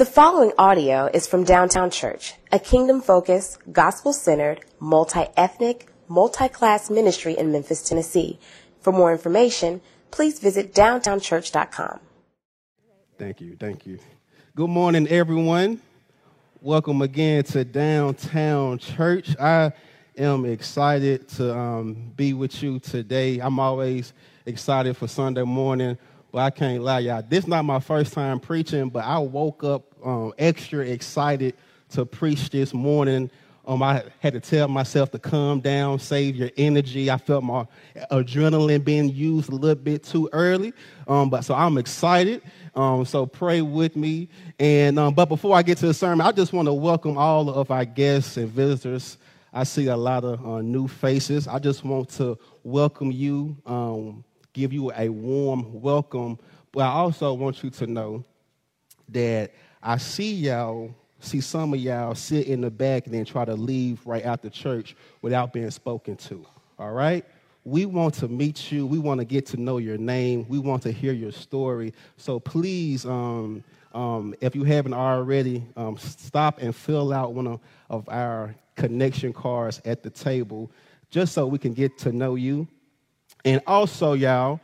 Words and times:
The 0.00 0.06
following 0.06 0.52
audio 0.56 1.10
is 1.12 1.26
from 1.26 1.44
Downtown 1.44 1.90
Church, 1.90 2.32
a 2.50 2.58
kingdom 2.58 3.02
focused, 3.02 3.58
gospel 3.70 4.14
centered, 4.14 4.64
multi 4.78 5.26
ethnic, 5.36 5.88
multi 6.08 6.48
class 6.48 6.88
ministry 6.88 7.36
in 7.36 7.52
Memphis, 7.52 7.82
Tennessee. 7.82 8.38
For 8.80 8.94
more 8.94 9.12
information, 9.12 9.82
please 10.10 10.38
visit 10.38 10.72
downtownchurch.com. 10.72 12.00
Thank 13.18 13.42
you. 13.42 13.56
Thank 13.60 13.84
you. 13.84 13.98
Good 14.56 14.70
morning, 14.70 15.06
everyone. 15.08 15.82
Welcome 16.62 17.02
again 17.02 17.44
to 17.44 17.62
Downtown 17.62 18.78
Church. 18.78 19.38
I 19.38 19.70
am 20.16 20.46
excited 20.46 21.28
to 21.36 21.54
um, 21.54 22.14
be 22.16 22.32
with 22.32 22.62
you 22.62 22.78
today. 22.78 23.38
I'm 23.38 23.60
always 23.60 24.14
excited 24.46 24.96
for 24.96 25.08
Sunday 25.08 25.42
morning, 25.42 25.98
but 26.32 26.40
I 26.40 26.50
can't 26.50 26.82
lie, 26.82 27.00
y'all. 27.00 27.22
This 27.26 27.44
is 27.44 27.48
not 27.48 27.64
my 27.64 27.80
first 27.80 28.12
time 28.12 28.40
preaching, 28.40 28.88
but 28.88 29.04
I 29.04 29.18
woke 29.18 29.64
up 29.64 29.94
um, 30.04 30.32
extra 30.38 30.84
excited 30.84 31.54
to 31.90 32.06
preach 32.06 32.50
this 32.50 32.72
morning. 32.72 33.30
Um, 33.66 33.82
I 33.82 34.02
had 34.20 34.32
to 34.32 34.40
tell 34.40 34.68
myself 34.68 35.10
to 35.12 35.18
calm 35.18 35.60
down, 35.60 35.98
save 35.98 36.34
your 36.34 36.50
energy. 36.56 37.10
I 37.10 37.18
felt 37.18 37.44
my 37.44 37.66
adrenaline 38.10 38.84
being 38.84 39.08
used 39.10 39.50
a 39.50 39.54
little 39.54 39.80
bit 39.80 40.02
too 40.02 40.28
early, 40.32 40.72
um, 41.06 41.30
but 41.30 41.44
so 41.44 41.54
I'm 41.54 41.78
excited. 41.78 42.42
Um, 42.74 43.04
so 43.04 43.26
pray 43.26 43.60
with 43.60 43.96
me. 43.96 44.28
And 44.58 44.98
um, 44.98 45.14
but 45.14 45.26
before 45.26 45.56
I 45.56 45.62
get 45.62 45.78
to 45.78 45.86
the 45.86 45.94
sermon, 45.94 46.26
I 46.26 46.32
just 46.32 46.52
want 46.52 46.66
to 46.66 46.72
welcome 46.72 47.18
all 47.18 47.50
of 47.50 47.70
our 47.70 47.84
guests 47.84 48.36
and 48.36 48.48
visitors. 48.48 49.18
I 49.52 49.64
see 49.64 49.88
a 49.88 49.96
lot 49.96 50.24
of 50.24 50.46
uh, 50.46 50.62
new 50.62 50.86
faces. 50.88 51.48
I 51.48 51.58
just 51.58 51.84
want 51.84 52.08
to 52.10 52.38
welcome 52.62 53.10
you, 53.10 53.56
um, 53.66 54.24
give 54.60 54.72
you 54.74 54.92
a 54.94 55.08
warm 55.08 55.80
welcome. 55.80 56.38
But 56.70 56.82
I 56.82 56.88
also 56.88 57.32
want 57.32 57.62
you 57.62 57.70
to 57.70 57.86
know 57.86 58.24
that 59.08 59.54
I 59.82 59.96
see 59.96 60.34
y'all, 60.34 60.94
see 61.18 61.40
some 61.40 61.72
of 61.72 61.80
y'all 61.80 62.14
sit 62.14 62.46
in 62.46 62.60
the 62.60 62.70
back 62.70 63.06
and 63.06 63.14
then 63.14 63.24
try 63.24 63.46
to 63.46 63.54
leave 63.54 64.06
right 64.06 64.22
after 64.22 64.50
church 64.50 64.94
without 65.22 65.54
being 65.54 65.70
spoken 65.70 66.16
to. 66.16 66.46
All 66.78 66.92
right? 66.92 67.24
We 67.64 67.86
want 67.86 68.14
to 68.16 68.28
meet 68.28 68.70
you. 68.70 68.86
We 68.86 68.98
want 68.98 69.20
to 69.20 69.24
get 69.24 69.46
to 69.46 69.56
know 69.56 69.78
your 69.78 69.96
name. 69.96 70.44
We 70.46 70.58
want 70.58 70.82
to 70.82 70.92
hear 70.92 71.14
your 71.14 71.32
story. 71.32 71.94
So 72.18 72.38
please, 72.38 73.06
um, 73.06 73.64
um, 73.94 74.34
if 74.42 74.54
you 74.54 74.64
haven't 74.64 74.94
already, 74.94 75.64
um, 75.74 75.96
stop 75.96 76.60
and 76.60 76.76
fill 76.76 77.14
out 77.14 77.32
one 77.32 77.46
of, 77.46 77.60
of 77.88 78.08
our 78.10 78.54
connection 78.76 79.32
cards 79.32 79.80
at 79.86 80.02
the 80.02 80.10
table 80.10 80.70
just 81.10 81.32
so 81.32 81.46
we 81.46 81.58
can 81.58 81.72
get 81.72 81.96
to 81.98 82.12
know 82.12 82.34
you. 82.34 82.68
And 83.44 83.62
also, 83.66 84.12
y'all, 84.12 84.60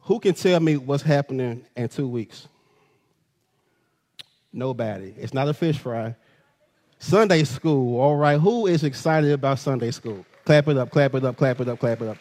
who 0.00 0.20
can 0.20 0.34
tell 0.34 0.60
me 0.60 0.76
what's 0.76 1.02
happening 1.02 1.64
in 1.76 1.88
two 1.88 2.08
weeks? 2.08 2.48
Nobody. 4.52 5.14
It's 5.18 5.34
not 5.34 5.48
a 5.48 5.54
fish 5.54 5.78
fry. 5.78 6.14
Sunday 6.98 7.44
school, 7.44 8.00
all 8.00 8.16
right. 8.16 8.38
Who 8.38 8.66
is 8.66 8.84
excited 8.84 9.32
about 9.32 9.58
Sunday 9.58 9.90
school? 9.90 10.24
Clap 10.44 10.68
it 10.68 10.76
up, 10.76 10.90
clap 10.90 11.14
it 11.14 11.24
up, 11.24 11.36
clap 11.36 11.60
it 11.60 11.68
up, 11.68 11.78
clap 11.78 12.00
it 12.02 12.08
up. 12.08 12.18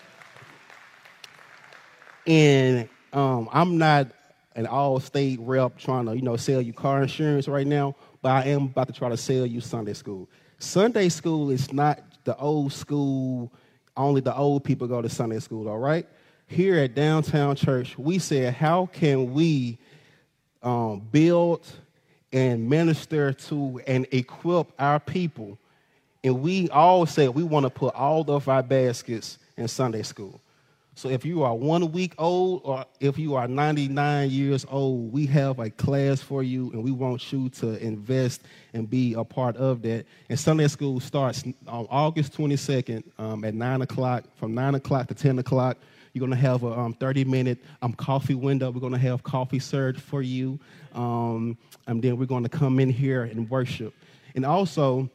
And 2.25 2.89
um, 3.11 3.49
I'm 3.51 3.77
not 3.77 4.07
an 4.55 4.65
Allstate 4.65 5.37
rep 5.41 5.77
trying 5.77 6.05
to, 6.05 6.15
you 6.15 6.21
know, 6.21 6.37
sell 6.37 6.61
you 6.61 6.73
car 6.73 7.01
insurance 7.01 7.47
right 7.47 7.67
now, 7.67 7.95
but 8.21 8.31
I 8.31 8.43
am 8.49 8.63
about 8.63 8.87
to 8.87 8.93
try 8.93 9.09
to 9.09 9.17
sell 9.17 9.45
you 9.45 9.61
Sunday 9.61 9.93
school. 9.93 10.29
Sunday 10.59 11.09
school 11.09 11.49
is 11.49 11.73
not 11.73 12.01
the 12.23 12.35
old 12.37 12.71
school, 12.71 13.51
only 13.95 14.21
the 14.21 14.35
old 14.35 14.63
people 14.63 14.87
go 14.87 15.01
to 15.01 15.09
Sunday 15.09 15.39
school, 15.39 15.67
all 15.67 15.79
right? 15.79 16.07
Here 16.47 16.77
at 16.77 16.95
Downtown 16.95 17.55
Church, 17.55 17.97
we 17.97 18.19
said, 18.19 18.53
how 18.53 18.87
can 18.87 19.33
we 19.33 19.77
um, 20.63 21.01
build 21.11 21.65
and 22.33 22.67
minister 22.67 23.31
to 23.31 23.79
and 23.85 24.07
equip 24.11 24.71
our 24.79 24.99
people. 24.99 25.59
And 26.23 26.41
we 26.41 26.67
all 26.69 27.05
said 27.05 27.29
we 27.29 27.43
want 27.43 27.65
to 27.65 27.69
put 27.69 27.93
all 27.93 28.29
of 28.31 28.49
our 28.49 28.63
baskets 28.63 29.37
in 29.55 29.67
Sunday 29.67 30.01
school. 30.01 30.41
So 30.95 31.09
if 31.09 31.25
you 31.25 31.41
are 31.41 31.55
one 31.55 31.91
week 31.91 32.13
old 32.19 32.61
or 32.63 32.85
if 32.99 33.17
you 33.17 33.35
are 33.35 33.47
99 33.47 34.29
years 34.29 34.63
old, 34.69 35.11
we 35.11 35.25
have 35.25 35.57
a 35.57 35.71
class 35.71 36.21
for 36.21 36.43
you 36.43 36.71
and 36.71 36.83
we 36.83 36.91
want 36.91 37.33
you 37.33 37.49
to 37.49 37.83
invest 37.83 38.43
and 38.73 38.87
be 38.87 39.15
a 39.15 39.23
part 39.23 39.57
of 39.57 39.81
that. 39.81 40.05
And 40.29 40.39
Sunday 40.39 40.67
school 40.67 40.99
starts 40.99 41.43
on 41.67 41.87
August 41.89 42.37
22nd 42.37 43.03
um, 43.17 43.43
at 43.43 43.55
9 43.55 43.81
o'clock, 43.81 44.25
from 44.35 44.53
9 44.53 44.75
o'clock 44.75 45.07
to 45.07 45.15
10 45.15 45.39
o'clock. 45.39 45.77
You're 46.13 46.27
going 46.27 46.39
to 46.39 46.47
have 46.47 46.61
a 46.61 46.79
um, 46.79 46.93
30 46.93 47.25
minute 47.25 47.57
um, 47.81 47.93
coffee 47.93 48.35
window. 48.35 48.69
We're 48.69 48.79
going 48.79 48.93
to 48.93 48.99
have 48.99 49.23
coffee 49.23 49.57
served 49.57 49.99
for 49.99 50.21
you. 50.21 50.59
Um, 50.93 51.57
and 51.87 52.03
then 52.03 52.17
we're 52.17 52.27
going 52.27 52.43
to 52.43 52.49
come 52.49 52.79
in 52.79 52.91
here 52.91 53.23
and 53.23 53.49
worship. 53.49 53.95
And 54.35 54.45
also, 54.45 55.09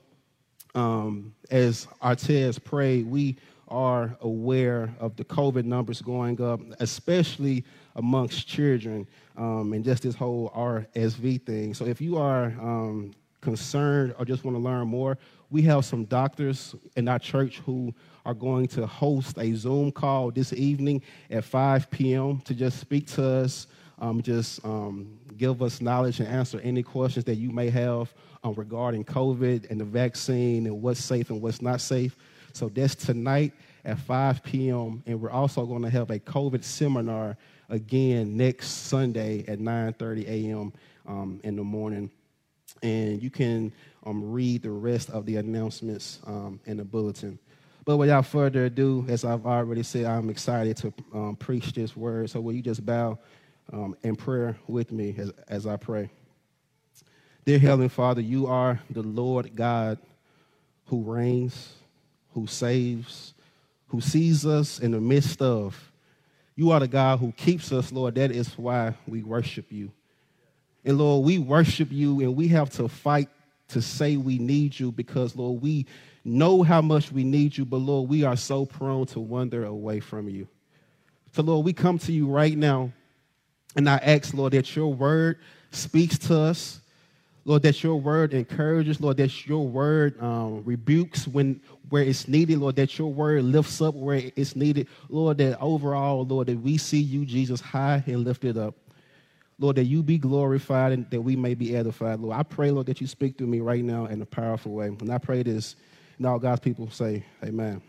um, 0.75 1.35
as 1.51 1.87
Artez 2.03 2.63
prayed, 2.63 3.07
we 3.07 3.37
are 3.69 4.17
aware 4.21 4.95
of 4.99 5.17
the 5.17 5.25
COVID 5.25 5.65
numbers 5.65 6.01
going 6.03 6.41
up, 6.41 6.61
especially 6.81 7.65
amongst 7.97 8.47
children, 8.47 9.07
um, 9.37 9.73
and 9.73 9.85
just 9.85 10.03
this 10.03 10.15
whole 10.15 10.51
RSV 10.51 11.43
thing. 11.43 11.75
So 11.75 11.85
if 11.85 12.01
you 12.01 12.17
are 12.19 12.47
um, 12.61 13.13
concerned 13.41 14.15
or 14.19 14.25
just 14.25 14.45
want 14.45 14.57
to 14.57 14.63
learn 14.63 14.89
more, 14.89 15.19
we 15.51 15.63
have 15.63 15.85
some 15.85 16.05
doctors 16.05 16.75
in 16.97 17.09
our 17.09 17.19
church 17.19 17.59
who 17.65 17.95
are 18.27 18.35
going 18.35 18.67
to 18.69 18.87
host 18.87 19.39
a 19.39 19.55
Zoom 19.55 19.91
call 19.91 20.31
this 20.31 20.53
evening 20.53 21.03
at 21.31 21.45
5 21.45 21.91
p.m. 21.91 22.41
to 22.43 22.55
just 22.55 22.79
speak 22.79 23.07
to 23.09 23.25
us, 23.25 23.67
um, 23.99 24.21
just 24.21 24.65
um, 24.65 25.19
give 25.37 25.63
us 25.63 25.81
knowledge 25.81 26.21
and 26.21 26.29
answer 26.29 26.61
any 26.61 26.83
questions 26.83 27.25
that 27.25 27.37
you 27.37 27.51
may 27.51 27.71
have 27.71 28.13
um, 28.45 28.55
regarding 28.55 29.05
COVID 29.05 29.71
and 29.71 29.81
the 29.81 29.85
vaccine 29.85 30.67
and 30.67 30.83
what's 30.83 31.03
safe 31.03 31.31
and 31.31 31.41
what's 31.41 31.63
not 31.63 31.81
safe. 31.81 32.17
So 32.53 32.69
that's 32.69 32.95
tonight 32.95 33.53
at 33.85 33.99
5 33.99 34.43
p.m. 34.43 35.03
And 35.07 35.21
we're 35.21 35.31
also 35.31 35.65
going 35.67 35.83
to 35.83 35.91
have 35.91 36.11
a 36.11 36.19
COVID 36.19 36.65
seminar 36.65 37.37
again 37.69 38.37
next 38.37 38.69
Sunday 38.69 39.45
at 39.47 39.59
9:30 39.59 40.27
a.m. 40.29 40.73
Um, 41.07 41.41
in 41.45 41.57
the 41.57 41.65
morning. 41.65 42.11
And 42.83 43.23
you 43.23 43.31
can 43.31 43.73
um, 44.05 44.31
read 44.31 44.63
the 44.63 44.71
rest 44.71 45.11
of 45.11 45.27
the 45.27 45.37
announcements 45.37 46.21
um, 46.27 46.61
in 46.67 46.77
the 46.77 46.85
bulletin. 46.85 47.39
But 47.85 47.97
without 47.97 48.27
further 48.27 48.67
ado, 48.67 49.07
as 49.09 49.25
I've 49.25 49.47
already 49.47 49.83
said, 49.83 50.05
I'm 50.05 50.29
excited 50.29 50.77
to 50.79 50.93
um, 51.15 51.37
preach 51.37 51.73
this 51.73 51.97
word. 51.97 52.29
So 52.29 52.41
will 52.41 52.53
you 52.53 52.61
just 52.61 52.85
bow 52.85 53.19
um, 53.73 53.97
in 54.03 54.15
prayer 54.15 54.59
with 54.67 54.93
me 54.93 55.15
as, 55.17 55.33
as 55.49 55.67
I 55.67 55.77
pray? 55.77 56.11
Dear 57.47 57.59
Heavenly 57.59 57.89
Father, 57.89 58.21
you 58.21 58.47
are 58.47 58.79
the 58.91 59.03
Lord 59.03 59.57
God 59.57 59.99
who 60.85 61.03
reigns, 61.03 61.77
who 62.39 62.47
saves, 62.47 63.35
who 63.89 64.01
sees 64.01 64.47
us 64.47 64.79
in 64.79 64.93
the 64.93 65.01
midst 65.01 65.43
of. 65.43 65.91
You 66.55 66.71
are 66.71 66.81
the 66.81 66.89
God 66.89 67.19
who 67.19 67.33
keeps 67.33 67.73
us, 67.73 67.91
Lord. 67.91 68.15
That 68.15 68.31
is 68.31 68.57
why 68.57 68.95
we 69.07 69.23
worship 69.23 69.67
you. 69.71 69.91
And 70.85 70.99
Lord, 70.99 71.25
we 71.25 71.39
worship 71.39 71.91
you 71.91 72.21
and 72.21 72.37
we 72.37 72.49
have 72.49 72.71
to 72.71 72.89
fight 72.89 73.29
to 73.69 73.83
say 73.83 74.17
we 74.17 74.39
need 74.39 74.79
you 74.79 74.93
because, 74.93 75.35
Lord, 75.35 75.61
we 75.61 75.87
know 76.25 76.63
how 76.63 76.81
much 76.81 77.11
we 77.11 77.25
need 77.25 77.57
you, 77.57 77.65
but 77.65 77.79
Lord, 77.79 78.09
we 78.09 78.23
are 78.23 78.37
so 78.37 78.65
prone 78.65 79.07
to 79.07 79.21
wander 79.21 79.65
away 79.65 80.01
from 80.01 80.29
you. 80.29 80.47
So, 81.33 81.43
Lord, 81.43 81.65
we 81.65 81.73
come 81.73 81.99
to 82.01 82.13
you 82.13 82.27
right 82.29 82.57
now, 82.57 82.93
and 83.77 83.89
I 83.89 83.97
ask, 83.97 84.33
Lord, 84.33 84.53
that 84.53 84.75
your 84.75 84.93
word 84.93 85.39
speaks 85.71 86.19
to 86.19 86.39
us. 86.39 86.81
Lord, 87.45 87.63
that 87.63 87.83
your 87.83 87.97
word 87.97 88.35
encourages, 88.35 89.01
Lord, 89.01 89.17
that 89.17 89.47
your 89.47 89.67
word 89.67 90.21
um, 90.23 90.63
rebukes 90.65 91.27
when 91.27 91.61
where 91.89 92.03
it's 92.03 92.29
needed, 92.29 92.59
Lord, 92.59 92.77
that 92.77 92.99
your 92.99 93.13
word 93.13 93.45
lifts 93.45 93.81
up 93.81 93.95
where 93.95 94.31
it's 94.37 94.55
needed. 94.55 94.89
Lord, 95.09 95.39
that 95.39 95.59
overall, 95.59 96.27
Lord, 96.27 96.49
that 96.49 96.61
we 96.61 96.77
see 96.77 97.01
you, 97.01 97.25
Jesus, 97.25 97.61
high 97.61 98.03
and 98.07 98.25
lifted 98.25 98.59
up. 98.59 98.75
Lord, 99.59 99.77
that 99.77 99.85
you 99.85 100.03
be 100.03 100.19
glorified 100.19 100.93
and 100.93 101.11
that 101.11 101.21
we 101.21 101.35
may 101.35 101.55
be 101.55 101.75
edified, 101.75 102.21
Lord. 102.21 102.39
I 102.39 102.43
pray, 102.43 102.71
Lord, 102.71 102.87
that 102.87 103.01
you 103.01 103.07
speak 103.07 103.39
through 103.39 103.49
me 103.49 103.61
right 103.61 103.83
now 103.83 104.07
in 104.07 104.23
a 104.23 104.27
powerful 104.27 104.73
way. 104.73 104.87
And 104.87 105.11
I 105.11 105.19
pray 105.19 105.43
this 105.43 105.75
and 106.19 106.27
all 106.27 106.39
God's 106.39 106.61
people 106.61 106.91
say, 106.91 107.25
Amen. 107.43 107.81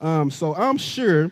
Um, 0.00 0.30
so 0.30 0.54
I'm 0.54 0.78
sure 0.78 1.30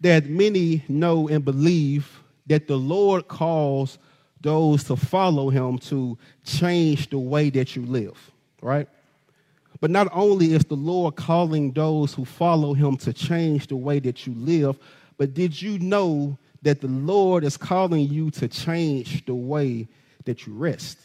that 0.00 0.26
many 0.26 0.84
know 0.88 1.28
and 1.28 1.44
believe 1.44 2.22
that 2.46 2.66
the 2.66 2.76
Lord 2.76 3.28
calls 3.28 3.98
those 4.42 4.84
to 4.84 4.96
follow 4.96 5.50
him 5.50 5.78
to 5.78 6.18
change 6.44 7.10
the 7.10 7.18
way 7.18 7.50
that 7.50 7.76
you 7.76 7.86
live, 7.86 8.16
right? 8.60 8.88
But 9.80 9.90
not 9.90 10.08
only 10.12 10.52
is 10.54 10.64
the 10.64 10.76
Lord 10.76 11.16
calling 11.16 11.72
those 11.72 12.14
who 12.14 12.24
follow 12.24 12.74
him 12.74 12.96
to 12.98 13.12
change 13.12 13.66
the 13.66 13.76
way 13.76 13.98
that 14.00 14.26
you 14.26 14.34
live, 14.34 14.78
but 15.18 15.34
did 15.34 15.60
you 15.60 15.78
know 15.78 16.38
that 16.62 16.80
the 16.80 16.88
Lord 16.88 17.44
is 17.44 17.56
calling 17.56 18.08
you 18.08 18.30
to 18.32 18.48
change 18.48 19.24
the 19.24 19.34
way 19.34 19.88
that 20.24 20.46
you 20.46 20.54
rest? 20.54 20.98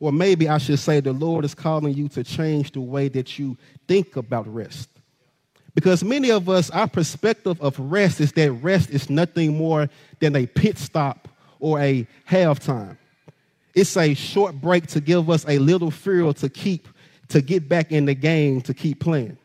Or 0.00 0.10
maybe 0.10 0.48
I 0.48 0.58
should 0.58 0.80
say 0.80 0.98
the 0.98 1.12
Lord 1.12 1.44
is 1.44 1.54
calling 1.54 1.94
you 1.94 2.08
to 2.08 2.24
change 2.24 2.72
the 2.72 2.80
way 2.80 3.08
that 3.08 3.38
you 3.38 3.56
think 3.86 4.16
about 4.16 4.52
rest. 4.52 4.88
Because 5.74 6.02
many 6.02 6.30
of 6.30 6.48
us, 6.48 6.68
our 6.70 6.88
perspective 6.88 7.60
of 7.60 7.78
rest 7.78 8.20
is 8.20 8.32
that 8.32 8.50
rest 8.50 8.90
is 8.90 9.08
nothing 9.08 9.56
more 9.56 9.88
than 10.18 10.34
a 10.34 10.46
pit 10.46 10.76
stop 10.78 11.28
or 11.62 11.80
a 11.80 12.06
halftime. 12.28 12.98
It's 13.72 13.96
a 13.96 14.12
short 14.14 14.60
break 14.60 14.88
to 14.88 15.00
give 15.00 15.30
us 15.30 15.46
a 15.48 15.58
little 15.58 15.92
fuel 15.92 16.34
to 16.34 16.48
keep, 16.50 16.88
to 17.28 17.40
get 17.40 17.68
back 17.68 17.92
in 17.92 18.04
the 18.04 18.14
game, 18.14 18.60
to 18.62 18.74
keep 18.74 19.00
playing. 19.00 19.38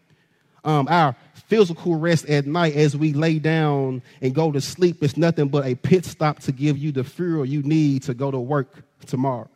Um, 0.66 0.88
our 0.90 1.16
physical 1.46 1.96
rest 1.96 2.28
at 2.28 2.48
night 2.48 2.76
as 2.76 2.98
we 2.98 3.14
lay 3.14 3.40
down 3.40 4.02
and 4.20 4.34
go 4.36 4.52
to 4.52 4.60
sleep 4.60 5.02
is 5.02 5.16
nothing 5.16 5.48
but 5.48 5.66
a 5.66 5.76
pit 5.76 6.04
stop 6.04 6.40
to 6.40 6.52
give 6.52 6.78
you 6.78 6.92
the 6.92 7.04
fuel 7.04 7.46
you 7.46 7.62
need 7.62 8.04
to 8.04 8.14
go 8.14 8.32
to 8.32 8.40
work 8.40 8.84
tomorrow. 9.06 9.48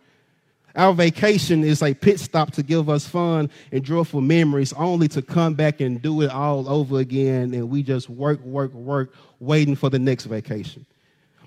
Our 0.75 0.93
vacation 0.93 1.63
is 1.63 1.81
a 1.81 1.95
pit 1.95 2.19
stop 2.19 2.51
to 2.51 2.63
give 2.63 2.89
us 2.89 3.05
fun 3.05 3.49
and 3.71 3.83
joyful 3.83 4.21
memories, 4.21 4.71
only 4.73 5.07
to 5.09 5.21
come 5.21 5.55
back 5.55 5.81
and 5.81 5.99
do 5.99 6.21
it 6.21 6.29
all 6.29 6.69
over 6.69 6.99
again. 6.99 7.53
And 7.55 7.69
we 7.71 7.81
just 7.83 8.07
work, 8.07 8.39
work, 8.45 8.71
work, 8.71 9.13
waiting 9.39 9.75
for 9.75 9.89
the 9.89 9.99
next 9.99 10.25
vacation. 10.25 10.85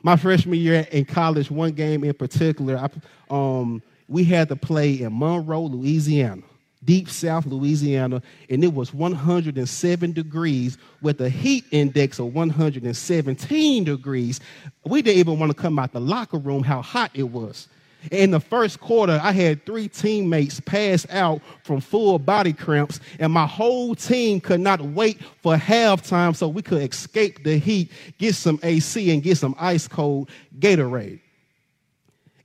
My 0.05 0.17
freshman 0.17 0.59
year 0.59 0.87
in 0.93 1.07
college, 1.07 1.51
one 1.51 1.73
game 1.73 2.05
in 2.05 2.13
particular, 2.13 2.77
I, 2.77 2.91
um, 3.31 3.83
we 4.07 4.23
had 4.23 4.51
to 4.51 4.57
play 4.57 5.01
in 5.01 5.19
Monroe, 5.19 5.63
Louisiana, 5.63 6.43
deep 6.85 7.09
South 7.09 7.47
Louisiana, 7.47 8.21
and 8.51 8.63
it 8.63 8.75
was 8.75 8.93
107 8.93 10.13
degrees 10.13 10.77
with 11.01 11.23
a 11.23 11.31
heat 11.31 11.65
index 11.71 12.19
of 12.19 12.35
117 12.35 13.85
degrees. 13.85 14.41
We 14.85 15.01
didn't 15.01 15.21
even 15.21 15.39
want 15.39 15.53
to 15.53 15.57
come 15.57 15.79
out 15.79 15.93
the 15.93 16.03
locker 16.03 16.37
room 16.37 16.63
how 16.63 16.83
hot 16.83 17.11
it 17.15 17.31
was. 17.31 17.67
In 18.11 18.31
the 18.31 18.41
first 18.41 18.81
quarter, 18.81 19.19
I 19.23 19.33
had 19.33 19.65
three 19.65 19.89
teammates 19.89 20.61
pass 20.61 21.07
out 21.11 21.41
from 21.63 21.81
full 21.81 22.19
body 22.19 22.53
cramps, 22.53 23.01
and 23.19 23.33
my 23.33 23.47
whole 23.47 23.95
team 23.95 24.41
could 24.41 24.61
not 24.61 24.81
wait 24.81 25.21
for 25.43 25.57
halftime 25.57 26.37
so 26.37 26.49
we 26.49 26.63
could 26.63 26.83
escape 26.83 27.45
the 27.45 27.57
heat, 27.57 27.91
get 28.19 28.35
some 28.35 28.59
AC, 28.63 29.11
and 29.11 29.23
get 29.23 29.39
some 29.39 29.55
ice 29.59 29.89
cold 29.89 30.29
Gatorade. 30.59 31.21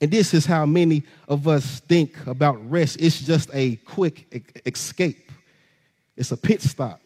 And 0.01 0.09
this 0.09 0.33
is 0.33 0.45
how 0.45 0.65
many 0.65 1.03
of 1.27 1.47
us 1.47 1.81
think 1.81 2.25
about 2.25 2.69
rest. 2.69 3.01
It's 3.01 3.21
just 3.21 3.49
a 3.53 3.75
quick 3.77 4.63
escape, 4.65 5.31
it's 6.15 6.31
a 6.31 6.37
pit 6.37 6.61
stop. 6.61 7.01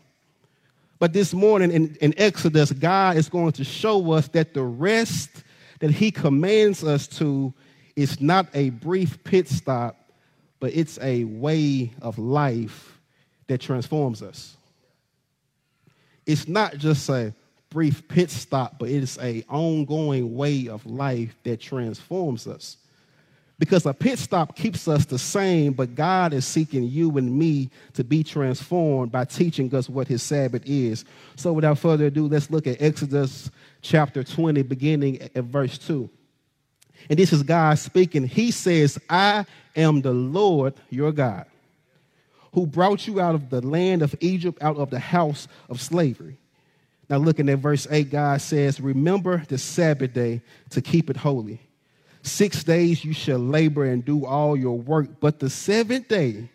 But 0.99 1.11
this 1.11 1.33
morning 1.33 1.71
in, 1.71 1.97
in 1.99 2.13
Exodus, 2.17 2.71
God 2.71 3.17
is 3.17 3.27
going 3.27 3.51
to 3.53 3.63
show 3.63 4.13
us 4.13 4.27
that 4.29 4.53
the 4.53 4.63
rest 4.63 5.43
that 5.79 5.91
He 5.91 6.11
commands 6.11 6.83
us 6.83 7.07
to 7.07 7.53
it's 7.95 8.19
not 8.19 8.47
a 8.53 8.69
brief 8.71 9.23
pit 9.23 9.47
stop, 9.47 9.97
but 10.59 10.73
it's 10.73 10.97
a 11.01 11.25
way 11.25 11.91
of 12.01 12.17
life 12.17 12.99
that 13.47 13.61
transforms 13.61 14.21
us. 14.21 14.55
It's 16.25 16.47
not 16.47 16.77
just 16.77 17.09
a 17.09 17.33
brief 17.69 18.07
pit 18.07 18.31
stop, 18.31 18.79
but 18.79 18.89
it's 18.89 19.19
a 19.19 19.43
ongoing 19.49 20.35
way 20.35 20.67
of 20.69 20.85
life 20.85 21.35
that 21.43 21.59
transforms 21.59 22.47
us. 22.47 22.77
Because 23.59 23.85
a 23.85 23.93
pit 23.93 24.17
stop 24.17 24.55
keeps 24.55 24.87
us 24.87 25.05
the 25.05 25.19
same, 25.19 25.73
but 25.73 25.95
God 25.95 26.33
is 26.33 26.45
seeking 26.45 26.83
you 26.83 27.17
and 27.17 27.37
me 27.37 27.69
to 27.93 28.03
be 28.03 28.23
transformed 28.23 29.11
by 29.11 29.25
teaching 29.25 29.73
us 29.75 29.87
what 29.87 30.07
his 30.07 30.23
Sabbath 30.23 30.63
is. 30.65 31.05
So 31.35 31.53
without 31.53 31.77
further 31.77 32.07
ado, 32.07 32.27
let's 32.27 32.49
look 32.49 32.67
at 32.67 32.81
Exodus 32.81 33.51
chapter 33.81 34.23
20, 34.23 34.63
beginning 34.63 35.21
at 35.21 35.43
verse 35.43 35.77
2 35.77 36.09
and 37.09 37.19
this 37.19 37.33
is 37.33 37.43
God 37.43 37.77
speaking. 37.77 38.25
He 38.25 38.51
says, 38.51 38.99
I 39.09 39.45
am 39.75 40.01
the 40.01 40.13
Lord 40.13 40.73
your 40.89 41.11
God, 41.11 41.45
who 42.53 42.65
brought 42.65 43.07
you 43.07 43.19
out 43.19 43.35
of 43.35 43.49
the 43.49 43.61
land 43.61 44.01
of 44.01 44.15
Egypt, 44.19 44.61
out 44.61 44.77
of 44.77 44.89
the 44.89 44.99
house 44.99 45.47
of 45.69 45.81
slavery. 45.81 46.37
Now, 47.09 47.17
looking 47.17 47.49
at 47.49 47.59
verse 47.59 47.85
8, 47.89 48.09
God 48.09 48.41
says, 48.41 48.79
Remember 48.79 49.43
the 49.47 49.57
Sabbath 49.57 50.13
day 50.13 50.41
to 50.69 50.81
keep 50.81 51.09
it 51.09 51.17
holy. 51.17 51.59
Six 52.23 52.63
days 52.63 53.03
you 53.03 53.13
shall 53.13 53.39
labor 53.39 53.83
and 53.83 54.03
do 54.03 54.25
all 54.25 54.55
your 54.55 54.79
work, 54.79 55.19
but 55.19 55.39
the 55.39 55.49
seventh 55.49 56.07
day 56.07 56.49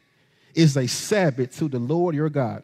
is 0.55 0.77
a 0.77 0.87
Sabbath 0.87 1.57
to 1.59 1.69
the 1.69 1.79
Lord 1.79 2.15
your 2.15 2.31
God. 2.31 2.63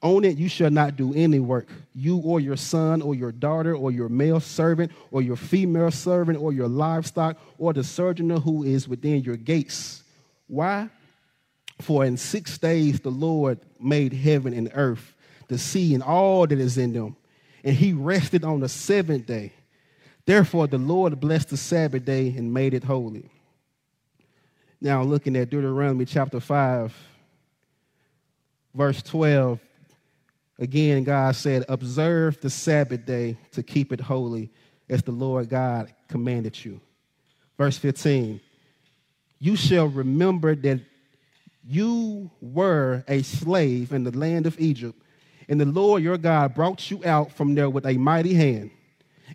On 0.00 0.24
it 0.24 0.38
you 0.38 0.48
shall 0.48 0.70
not 0.70 0.96
do 0.96 1.12
any 1.14 1.38
work, 1.38 1.68
you 1.94 2.18
or 2.18 2.40
your 2.40 2.56
son 2.56 3.02
or 3.02 3.14
your 3.14 3.32
daughter 3.32 3.74
or 3.74 3.90
your 3.90 4.08
male 4.08 4.40
servant 4.40 4.92
or 5.10 5.20
your 5.22 5.36
female 5.36 5.90
servant 5.90 6.38
or 6.38 6.52
your 6.52 6.68
livestock 6.68 7.36
or 7.58 7.72
the 7.72 7.84
sojourner 7.84 8.38
who 8.38 8.64
is 8.64 8.88
within 8.88 9.22
your 9.22 9.36
gates. 9.36 10.02
Why? 10.46 10.88
For 11.80 12.04
in 12.04 12.16
six 12.16 12.58
days 12.58 13.00
the 13.00 13.10
Lord 13.10 13.58
made 13.80 14.12
heaven 14.12 14.54
and 14.54 14.70
earth, 14.74 15.14
the 15.48 15.58
sea 15.58 15.94
and 15.94 16.02
all 16.02 16.46
that 16.46 16.58
is 16.58 16.78
in 16.78 16.92
them, 16.92 17.16
and 17.64 17.76
he 17.76 17.92
rested 17.92 18.44
on 18.44 18.60
the 18.60 18.68
seventh 18.68 19.26
day. 19.26 19.52
Therefore 20.24 20.68
the 20.68 20.78
Lord 20.78 21.18
blessed 21.20 21.50
the 21.50 21.56
Sabbath 21.56 22.04
day 22.04 22.28
and 22.36 22.54
made 22.54 22.74
it 22.74 22.84
holy. 22.84 23.28
Now, 24.80 25.02
looking 25.02 25.36
at 25.36 25.50
Deuteronomy 25.50 26.04
chapter 26.04 26.40
5, 26.40 26.92
verse 28.74 29.00
12 29.02 29.60
Again, 30.62 31.02
God 31.02 31.34
said, 31.34 31.64
Observe 31.68 32.40
the 32.40 32.48
Sabbath 32.48 33.04
day 33.04 33.36
to 33.50 33.64
keep 33.64 33.92
it 33.92 34.00
holy 34.00 34.48
as 34.88 35.02
the 35.02 35.10
Lord 35.10 35.48
God 35.48 35.92
commanded 36.06 36.64
you. 36.64 36.80
Verse 37.58 37.76
15 37.76 38.40
You 39.40 39.56
shall 39.56 39.88
remember 39.88 40.54
that 40.54 40.78
you 41.64 42.30
were 42.40 43.02
a 43.08 43.22
slave 43.22 43.92
in 43.92 44.04
the 44.04 44.16
land 44.16 44.46
of 44.46 44.60
Egypt, 44.60 45.02
and 45.48 45.60
the 45.60 45.64
Lord 45.64 46.00
your 46.00 46.16
God 46.16 46.54
brought 46.54 46.92
you 46.92 47.04
out 47.04 47.32
from 47.32 47.56
there 47.56 47.68
with 47.68 47.84
a 47.84 47.94
mighty 47.94 48.34
hand 48.34 48.70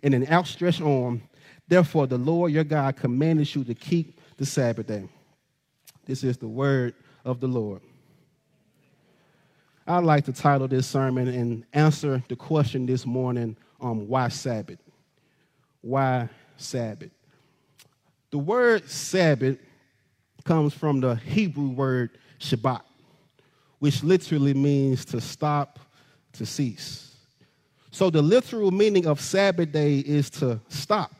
and 0.02 0.14
an 0.14 0.26
outstretched 0.30 0.80
arm. 0.80 1.20
Therefore, 1.68 2.06
the 2.06 2.16
Lord 2.16 2.52
your 2.52 2.64
God 2.64 2.96
commanded 2.96 3.54
you 3.54 3.64
to 3.64 3.74
keep 3.74 4.18
the 4.38 4.46
Sabbath 4.46 4.86
day. 4.86 5.06
This 6.06 6.24
is 6.24 6.38
the 6.38 6.48
word 6.48 6.94
of 7.22 7.40
the 7.40 7.48
Lord. 7.48 7.82
I'd 9.88 10.04
like 10.04 10.26
to 10.26 10.34
title 10.34 10.68
this 10.68 10.86
sermon 10.86 11.28
and 11.28 11.64
answer 11.72 12.22
the 12.28 12.36
question 12.36 12.84
this 12.84 13.06
morning 13.06 13.56
um, 13.80 14.06
why 14.06 14.28
Sabbath? 14.28 14.78
Why 15.80 16.28
Sabbath? 16.58 17.08
The 18.30 18.36
word 18.36 18.86
Sabbath 18.90 19.56
comes 20.44 20.74
from 20.74 21.00
the 21.00 21.14
Hebrew 21.14 21.70
word 21.70 22.10
Shabbat, 22.38 22.82
which 23.78 24.02
literally 24.02 24.52
means 24.52 25.06
to 25.06 25.22
stop, 25.22 25.78
to 26.34 26.44
cease. 26.44 27.16
So 27.90 28.10
the 28.10 28.20
literal 28.20 28.70
meaning 28.70 29.06
of 29.06 29.22
Sabbath 29.22 29.72
day 29.72 30.00
is 30.00 30.28
to 30.30 30.60
stop, 30.68 31.12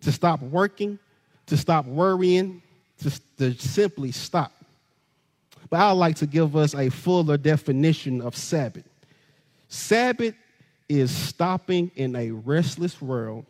to 0.00 0.10
stop 0.10 0.42
working, 0.42 0.98
to 1.46 1.56
stop 1.56 1.86
worrying, 1.86 2.60
to, 3.02 3.36
to 3.36 3.54
simply 3.54 4.10
stop. 4.10 4.57
But 5.70 5.80
I'd 5.80 5.92
like 5.92 6.16
to 6.16 6.26
give 6.26 6.56
us 6.56 6.74
a 6.74 6.88
fuller 6.90 7.36
definition 7.36 8.22
of 8.22 8.36
Sabbath. 8.36 8.88
Sabbath 9.68 10.34
is 10.88 11.10
stopping 11.10 11.90
in 11.94 12.16
a 12.16 12.30
restless 12.30 13.00
world 13.02 13.44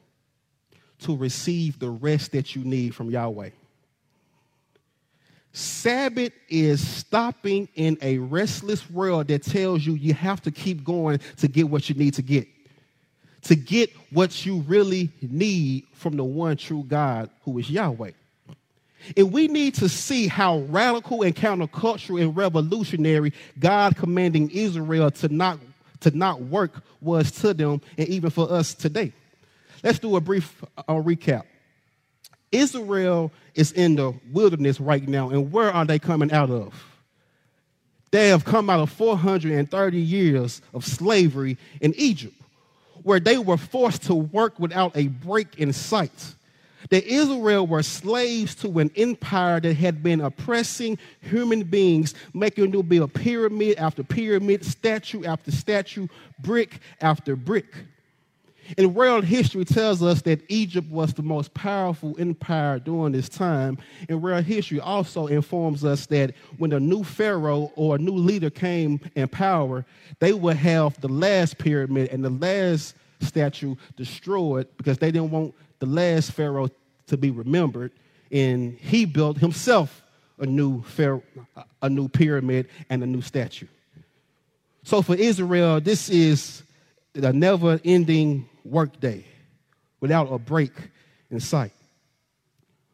to 1.01 1.17
receive 1.17 1.79
the 1.79 1.91
rest 1.91 2.33
that 2.33 2.57
you 2.57 2.65
need 2.65 2.95
from 2.95 3.11
Yahweh. 3.11 3.51
Sabbath 5.53 6.33
is 6.49 6.87
stopping 6.87 7.69
in 7.75 7.97
a 8.03 8.19
restless 8.19 8.89
world 8.91 9.29
that 9.29 9.43
tells 9.43 9.87
you 9.87 9.95
you 9.95 10.15
have 10.15 10.43
to 10.43 10.51
keep 10.51 10.85
going 10.85 11.21
to 11.37 11.49
get 11.49 11.69
what 11.69 11.89
you 11.89 11.95
need 11.95 12.15
to 12.15 12.23
get, 12.23 12.47
to 13.43 13.55
get 13.55 13.91
what 14.11 14.45
you 14.45 14.59
really 14.63 15.11
need 15.23 15.87
from 15.95 16.17
the 16.17 16.25
one 16.25 16.57
true 16.57 16.85
God 16.87 17.31
who 17.43 17.59
is 17.59 17.71
Yahweh. 17.71 18.11
And 19.17 19.33
we 19.33 19.49
need 19.49 19.75
to 19.75 19.89
see 19.89 20.27
how 20.27 20.61
radical 20.61 21.23
and 21.23 21.35
countercultural 21.35 22.23
and 22.23 22.37
revolutionary 22.37 23.33
God 23.59 23.97
commanding 23.97 24.51
Israel 24.51 25.11
to 25.13 25.29
not, 25.29 25.59
to 26.01 26.17
not 26.17 26.43
work 26.43 26.83
was 27.01 27.31
to 27.41 27.55
them 27.55 27.81
and 27.97 28.09
even 28.09 28.31
for 28.31 28.51
us 28.51 28.75
today. 28.75 29.13
Let's 29.83 29.99
do 29.99 30.17
a 30.17 30.21
brief 30.21 30.65
uh, 30.77 30.95
recap. 30.95 31.45
Israel 32.51 33.31
is 33.55 33.73
in 33.73 33.97
the 33.97 34.15
wilderness 34.33 34.81
right 34.81 35.07
now, 35.07 35.31
and 35.31 35.53
where 35.53 35.71
are 35.71 35.85
they 35.85 35.99
coming 35.99 36.33
out 36.33 36.51
of? 36.51 36.85
They 38.11 38.29
have 38.29 38.45
come 38.45 38.71
out 38.71 38.81
of 38.81 38.91
430 38.91 40.01
years 40.01 40.63
of 40.73 40.85
slavery 40.85 41.59
in 41.81 41.95
Egypt, 41.97 42.35
where 43.03 43.21
they 43.21 43.37
were 43.37 43.59
forced 43.59 44.05
to 44.05 44.15
work 44.15 44.59
without 44.59 44.97
a 44.97 45.09
break 45.09 45.59
in 45.59 45.73
sight 45.73 46.35
that 46.91 47.05
Israel 47.05 47.67
were 47.67 47.83
slaves 47.83 48.55
to 48.57 48.79
an 48.79 48.91
empire 48.97 49.61
that 49.61 49.75
had 49.75 50.03
been 50.03 50.21
oppressing 50.21 50.99
human 51.21 51.63
beings, 51.63 52.15
making 52.33 52.71
them 52.71 52.83
build 52.83 53.13
pyramid 53.15 53.79
after 53.79 54.03
pyramid, 54.03 54.65
statue 54.65 55.25
after 55.25 55.51
statue, 55.51 56.07
brick 56.41 56.81
after 57.01 57.37
brick. 57.37 57.75
And 58.77 58.95
world 58.95 59.25
history 59.25 59.65
tells 59.65 60.03
us 60.03 60.23
that 60.23 60.43
Egypt 60.49 60.91
was 60.91 61.15
the 61.15 61.23
most 61.23 61.55
powerful 61.55 62.15
empire 62.19 62.79
during 62.79 63.13
this 63.13 63.29
time. 63.29 63.79
And 64.09 64.23
world 64.23 64.45
history 64.45 64.79
also 64.79 65.27
informs 65.27 65.85
us 65.85 66.07
that 66.07 66.35
when 66.59 66.73
a 66.73 66.81
new 66.81 67.03
pharaoh 67.03 67.73
or 67.77 67.97
a 67.97 67.99
new 67.99 68.13
leader 68.13 68.51
came 68.51 69.01
in 69.15 69.29
power, 69.29 69.87
they 70.19 70.35
would 70.35 70.57
have 70.57 71.01
the 71.01 71.09
last 71.09 71.57
pyramid 71.57 72.11
and 72.11 72.23
the 72.23 72.31
last 72.31 72.95
statue 73.21 73.75
destroyed 73.97 74.69
because 74.77 74.99
they 74.99 75.11
didn't 75.11 75.31
want 75.31 75.55
the 75.79 75.87
last 75.87 76.33
Pharaoh 76.33 76.69
to 77.07 77.17
be 77.17 77.31
remembered, 77.31 77.93
and 78.31 78.79
he 78.79 79.05
built 79.05 79.39
himself 79.39 80.03
a 80.39 80.47
new, 80.47 80.83
pharaoh, 80.83 81.23
a 81.83 81.89
new 81.89 82.09
pyramid 82.09 82.69
and 82.91 83.03
a 83.03 83.07
new 83.07 83.23
statue. 83.23 83.67
So 84.85 85.03
for 85.03 85.15
Israel, 85.15 85.81
this 85.81 86.09
is 86.09 86.63
a 87.15 87.33
never 87.33 87.81
ending 87.85 88.49
workday 88.65 89.25
without 90.01 90.33
a 90.33 90.39
break 90.39 90.73
in 91.31 91.41
sight. 91.41 91.73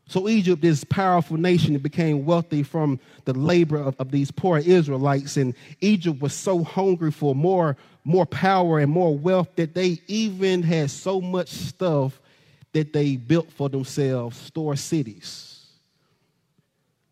So 0.07 0.29
Egypt, 0.29 0.61
this 0.61 0.85
powerful 0.85 1.37
nation, 1.37 1.77
became 1.79 2.27
wealthy 2.27 2.63
from 2.63 3.01
the 3.25 3.33
labor 3.33 3.79
of, 3.79 3.97
of, 3.99 4.11
these 4.11 4.31
poor 4.31 4.59
Israelites. 4.59 5.37
And 5.37 5.55
Egypt 5.81 6.21
was 6.21 6.35
so 6.35 6.63
hungry 6.63 7.11
for 7.11 7.35
more, 7.35 7.77
more 8.05 8.27
power 8.27 8.81
and 8.81 8.93
more 8.93 9.17
wealth 9.17 9.49
that 9.57 9.75
they 9.75 10.01
even 10.07 10.63
had 10.63 10.91
so 10.91 11.21
much 11.21 11.49
stuff 11.49 12.21
that 12.75 12.93
they 12.93 13.17
built 13.17 13.51
for 13.51 13.69
themselves 13.69 14.37
store 14.37 14.77
cities. 14.77 15.55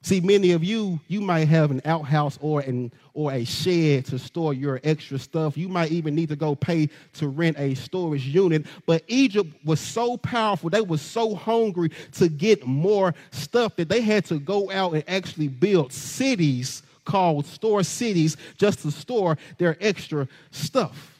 See, 0.04 0.20
many 0.20 0.50
of 0.50 0.64
you, 0.64 0.98
you 1.06 1.20
might 1.20 1.46
have 1.46 1.70
an 1.70 1.80
outhouse 1.84 2.36
or 2.42 2.60
an 2.60 2.92
or 3.14 3.30
a 3.30 3.44
shed 3.44 4.06
to 4.06 4.18
store 4.18 4.52
your 4.52 4.80
extra 4.82 5.16
stuff. 5.16 5.56
You 5.56 5.68
might 5.68 5.92
even 5.92 6.14
need 6.14 6.30
to 6.30 6.36
go 6.36 6.56
pay 6.56 6.88
to 7.14 7.28
rent 7.28 7.56
a 7.58 7.74
storage 7.74 8.26
unit. 8.26 8.66
But 8.84 9.04
Egypt 9.06 9.54
was 9.64 9.78
so 9.78 10.16
powerful, 10.16 10.70
they 10.70 10.80
were 10.80 10.98
so 10.98 11.36
hungry 11.36 11.90
to 12.12 12.28
get 12.28 12.66
more 12.66 13.14
stuff 13.30 13.76
that 13.76 13.88
they 13.88 14.00
had 14.00 14.24
to 14.26 14.40
go 14.40 14.70
out 14.72 14.94
and 14.94 15.04
actually 15.06 15.48
build 15.48 15.92
cities 15.92 16.82
called 17.04 17.46
store 17.46 17.84
cities 17.84 18.36
just 18.56 18.80
to 18.80 18.90
store 18.90 19.38
their 19.58 19.76
extra 19.80 20.26
stuff. 20.50 21.11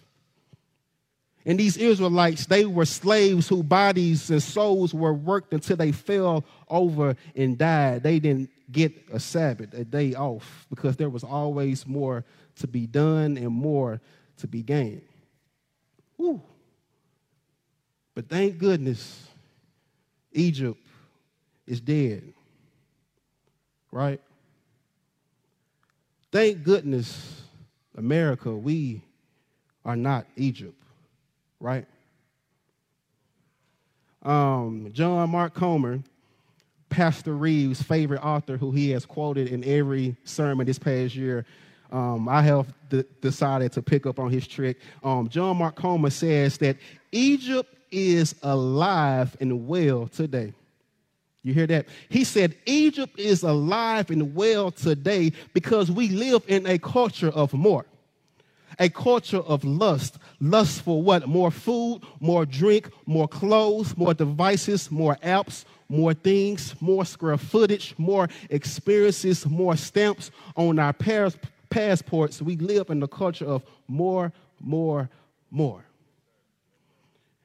And 1.45 1.59
these 1.59 1.77
Israelites, 1.77 2.47
they 2.47 2.65
were 2.65 2.85
slaves 2.85 3.49
whose 3.49 3.63
bodies 3.63 4.31
and 4.31 4.43
souls 4.43 4.95
were 4.95 5.13
worked 5.13 5.53
until 5.53 5.77
they 5.77 5.91
fell 5.91 6.45
over 6.69 7.17
and 7.35 7.59
died. 7.59 8.05
They 8.05 8.21
didn't 8.21 8.51
get 8.71 8.93
a 9.13 9.19
Sabbath, 9.19 9.75
a 9.75 9.85
day 9.85 10.15
off, 10.15 10.67
because 10.71 10.97
there 10.97 11.11
was 11.11 11.25
always 11.25 11.87
more 11.87 12.25
to 12.57 12.69
be 12.69 12.87
done 12.87 13.37
and 13.37 13.49
more 13.49 14.01
to 14.39 14.47
be 14.47 14.63
gained. 14.63 15.03
Whew. 16.17 16.41
But 18.15 18.29
thank 18.29 18.59
goodness 18.59 19.27
Egypt 20.33 20.79
is 21.67 21.81
dead. 21.81 22.33
Right? 23.91 24.21
Thank 26.31 26.63
goodness 26.63 27.43
America, 27.97 28.51
we 28.51 29.03
are 29.85 29.97
not 29.97 30.27
Egypt. 30.37 30.82
Right? 31.63 31.87
Um, 34.25 34.91
John 34.93 35.31
Mark 35.31 35.55
Comer 35.55 36.01
Pastor 36.91 37.35
Reeves' 37.35 37.81
favorite 37.81 38.21
author, 38.21 38.57
who 38.57 38.73
he 38.73 38.91
has 38.91 39.07
quoted 39.07 39.47
in 39.49 39.63
every 39.65 40.17
sermon 40.25 40.67
this 40.67 40.79
past 40.79 41.15
year. 41.15 41.47
Um, 41.93 42.29
I 42.29 42.43
have 42.43 42.73
d- 42.89 43.05
decided 43.21 43.71
to 43.73 43.83
pick 43.83 44.07
up 44.07 44.19
on 44.19 44.31
his 44.31 44.47
trick. 44.47 44.81
Um, 45.05 45.29
John 45.29 45.57
Mark 45.57 45.77
Comer 45.77 46.11
says 46.11 46.59
that 46.59 46.77
Egypt 47.13 47.73
is 47.93 48.35
alive 48.43 49.37
and 49.41 49.69
well 49.69 50.09
today. 50.09 50.53
You 51.45 51.55
hear 51.55 51.69
that? 51.69 51.87
He 52.09 52.25
said 52.25 52.57
Egypt 52.67 53.19
is 53.19 53.45
alive 53.45 54.11
and 54.11 54.35
well 54.35 54.73
today 54.73 55.33
because 55.55 55.93
we 55.93 56.09
live 56.09 56.43
in 56.49 56.67
a 56.67 56.79
culture 56.79 57.31
of 57.31 57.53
more 57.53 57.87
a 58.83 58.89
culture 58.89 59.39
of 59.39 59.63
lust. 59.63 60.19
Lust 60.41 60.83
for 60.83 61.01
what? 61.01 61.29
More 61.29 61.53
food, 61.53 62.03
more 62.19 62.45
drink, 62.45 62.91
more 63.07 63.29
clothes, 63.29 63.97
more 63.97 64.13
devices, 64.13 64.91
more 64.91 65.17
apps, 65.23 65.65
more 65.89 66.15
things, 66.15 66.75
more 66.81 67.05
square 67.05 67.39
footage, 67.39 67.95
more 67.97 68.29
experiences, 68.51 69.47
more 69.47 69.77
stamps 69.77 70.33
on 70.57 70.81
our 70.81 70.93
passports. 71.71 72.43
We 72.43 72.57
live 72.57 72.91
in 72.91 72.99
the 72.99 73.07
culture 73.07 73.47
of 73.47 73.63
more, 73.87 74.33
more, 74.61 75.09
more. 75.53 75.85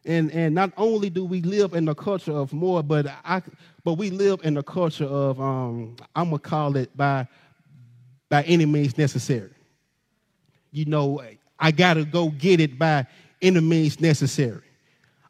And, 0.06 0.32
and 0.32 0.56
not 0.56 0.72
only 0.76 1.12
do 1.12 1.24
we 1.24 1.42
live 1.42 1.74
in 1.76 1.86
the 1.86 1.94
culture 1.94 2.32
of 2.32 2.52
more, 2.52 2.82
but 2.82 3.06
I, 3.24 3.44
but 3.84 3.94
we 3.94 4.10
live 4.10 4.40
in 4.44 4.56
the 4.56 4.64
culture 4.64 5.06
of 5.06 5.40
um, 5.40 5.98
I'm 6.16 6.30
gonna 6.30 6.40
call 6.40 6.78
it 6.78 6.96
by 6.98 7.28
by 8.30 8.42
any 8.44 8.66
means 8.66 8.98
necessary. 8.98 9.52
You 10.78 10.86
know, 10.86 11.24
I 11.60 11.72
gotta 11.72 12.06
go 12.06 12.30
get 12.30 12.60
it 12.60 12.78
by 12.78 13.08
any 13.42 13.60
means 13.62 14.00
necessary. 14.00 14.62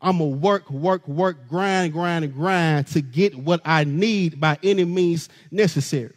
I'm 0.02 0.18
going 0.18 0.32
to 0.32 0.38
work, 0.38 0.70
work, 0.70 1.08
work, 1.08 1.48
grind, 1.48 1.94
grind, 1.94 2.26
and 2.26 2.34
grind 2.34 2.88
to 2.88 3.02
get 3.02 3.34
what 3.34 3.62
I 3.64 3.86
need 3.86 4.40
by 4.40 4.60
any 4.62 4.84
means 4.84 5.30
necessary. 5.50 6.14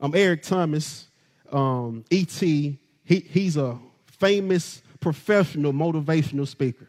I'm 0.00 0.14
Eric 0.14 0.42
Thomas, 0.42 1.06
um, 1.52 2.02
E.T. 2.10 2.78
He, 3.04 3.20
he's 3.20 3.58
a 3.58 3.78
famous 4.06 4.82
professional 5.00 5.72
motivational 5.74 6.48
speaker. 6.48 6.88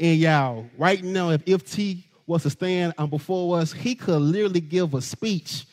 And 0.00 0.18
y'all, 0.18 0.66
right 0.78 1.04
now, 1.04 1.28
if, 1.30 1.42
if 1.46 1.70
T 1.70 2.06
was 2.26 2.42
to 2.44 2.50
stand 2.50 2.94
before 3.10 3.58
us, 3.58 3.72
he 3.72 3.94
could 3.94 4.20
literally 4.20 4.60
give 4.60 4.94
a 4.94 5.02
speech 5.02 5.66